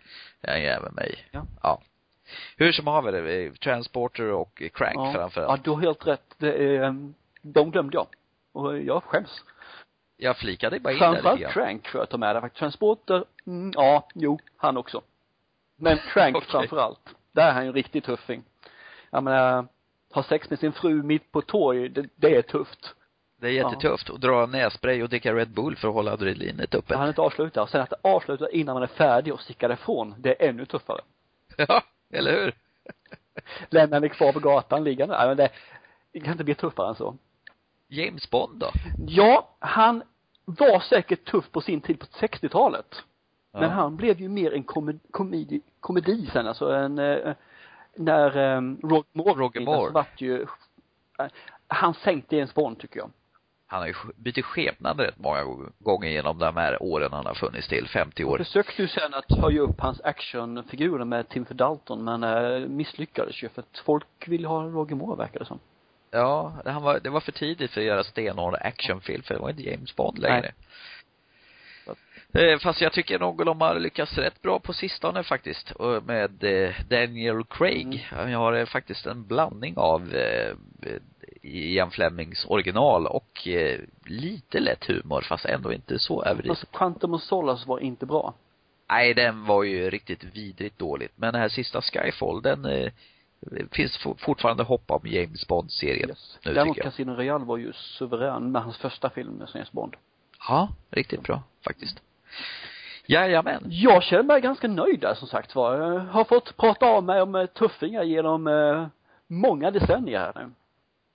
[0.41, 1.27] är en jävel mig.
[1.31, 1.45] Ja.
[1.63, 1.81] ja.
[2.57, 5.13] Hur som haver det, eh, Transporter och Crank ja.
[5.13, 5.59] framförallt.
[5.59, 6.35] Ja, du har helt rätt.
[6.37, 6.95] Det är,
[7.41, 8.07] de glömde jag.
[8.51, 9.43] Och jag skäms.
[10.17, 11.51] Jag flikade bara in där Framförallt grann.
[11.51, 12.59] Crank får jag ta med där faktiskt.
[12.59, 15.01] Transporter, mm, ja, jo, han också.
[15.75, 16.49] Men Crank Okej.
[16.49, 17.15] framförallt.
[17.31, 18.43] Där är han ju en riktig tuffing.
[19.09, 19.67] Jag menar,
[20.15, 22.95] ha sex med sin fru mitt på torg, det, det är tufft.
[23.41, 26.97] Det är jättetufft att dra nässpray och dricka Red Bull för att hålla adrenalinet uppe.
[26.97, 27.61] Hann inte avsluta.
[27.61, 30.65] Och sen att det avslutar innan man är färdig och stickar ifrån, det är ännu
[30.65, 31.01] tuffare.
[31.57, 32.53] Ja, eller hur?
[33.69, 35.17] Lämnar ni kvar på gatan liggande.
[35.17, 35.49] Nej, men det,
[36.11, 37.17] det kan inte bli tuffare än så.
[37.87, 38.71] James Bond då?
[39.07, 40.03] Ja, han
[40.45, 43.03] var säkert tuff på sin tid på 60-talet.
[43.51, 43.59] Ja.
[43.59, 47.35] Men han blev ju mer en komedi, komedi, komedi sen, alltså en, eh,
[47.95, 49.91] när um, Roger Moore Roger Moore.
[49.91, 50.41] vart ju,
[51.19, 51.27] eh,
[51.67, 53.09] han sänkte James Bond tycker jag.
[53.67, 55.43] Han har ju bytt skepnad rätt många
[55.79, 58.39] gånger genom de här åren han har funnits till, 50 år.
[58.39, 63.43] Jag försökte ju sen att höja upp hans actionfigurer med Timothy Dalton men äh, misslyckades
[63.43, 65.59] ju för att folk ville ha Roger Moore verkar det som.
[66.11, 69.49] Ja, han var, det var för tidigt för att göra stenhård actionfilm för det var
[69.49, 70.41] inte James Bond längre.
[70.41, 70.53] Nej.
[72.35, 75.73] Eh, fast jag tycker nog de har lyckats rätt bra på sistone faktiskt.
[76.03, 78.07] Med eh, Daniel Craig.
[78.11, 78.31] Mm.
[78.31, 80.13] Jag har eh, faktiskt en blandning av
[81.41, 83.47] Ian Flemings original och
[84.05, 86.59] lite lätt humor fast ändå inte så överdrivet.
[86.59, 88.33] Fast Quantum of Solace var inte bra.
[88.89, 91.11] Nej, den var ju riktigt vidrigt dåligt.
[91.15, 92.91] Men den här sista Skyfall, den eh,
[93.71, 96.09] finns fortfarande hopp om James Bond-serien.
[96.09, 96.37] Yes.
[96.45, 99.95] Nu, Däremot Casino Royale var ju suverän med hans första film med James Bond.
[100.47, 102.01] Ja, riktigt bra faktiskt.
[103.07, 103.63] Jajamän.
[103.69, 105.77] Jag känner mig ganska nöjd där som sagt var.
[105.77, 108.87] Jag har fått prata av mig om eh, tuffingar genom eh,
[109.27, 110.51] många decennier här nu.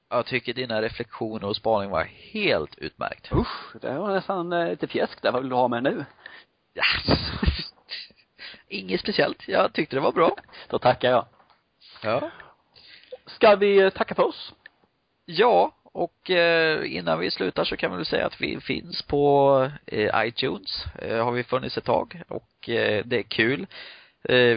[0.09, 3.33] Jag tycker dina reflektioner och spaning var helt utmärkt.
[3.33, 5.33] Usch, det var nästan eh, lite fjäsk där.
[5.33, 6.05] Vad vill du ha med nu?
[6.73, 6.83] Ja.
[8.69, 9.49] Inget speciellt.
[9.49, 10.37] Jag tyckte det var bra.
[10.69, 11.27] Då tackar jag.
[12.03, 12.31] Ja.
[13.27, 14.55] Ska vi tacka för oss?
[15.25, 19.71] Ja, och eh, innan vi slutar så kan vi väl säga att vi finns på
[19.87, 22.49] eh, iTunes, eh, har vi funnits ett tag och
[23.05, 23.67] det är kul.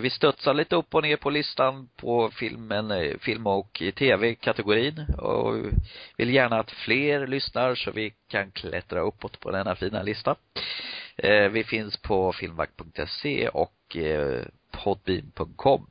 [0.02, 5.56] Vi studsar lite upp och ner på listan på filmen, film och tv-kategorin och
[6.18, 10.36] vill gärna att fler lyssnar så vi kan klättra uppåt på denna fina lista.
[11.52, 13.98] Vi finns på filmvakt.se och
[14.72, 15.88] podbean.com.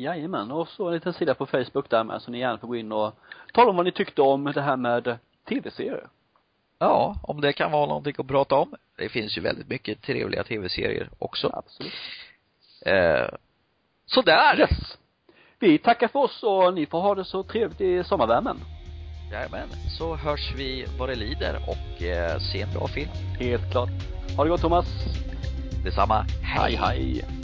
[0.00, 2.76] Jajamän, och så en liten sida på Facebook där med så ni gärna får gå
[2.76, 3.14] in och
[3.52, 6.08] tala om vad ni tyckte om det här med tv-serier.
[6.78, 8.74] Ja, om det kan vara någonting att prata om.
[8.96, 11.50] Det finns ju väldigt mycket trevliga tv-serier också.
[11.54, 11.92] Absolut.
[12.86, 13.28] Eh,
[14.06, 14.60] sådär.
[14.60, 14.98] Yes.
[15.58, 18.56] Vi tackar för oss och ni får ha det så trevligt i sommarvärmen.
[19.32, 23.10] Jajamän, så hörs vi vad det lider och eh, se en bra film.
[23.38, 23.90] Helt klart.
[24.36, 24.86] Ha det gott Thomas.
[25.84, 26.26] Detsamma.
[26.42, 27.22] Hej, hej.
[27.22, 27.39] hej.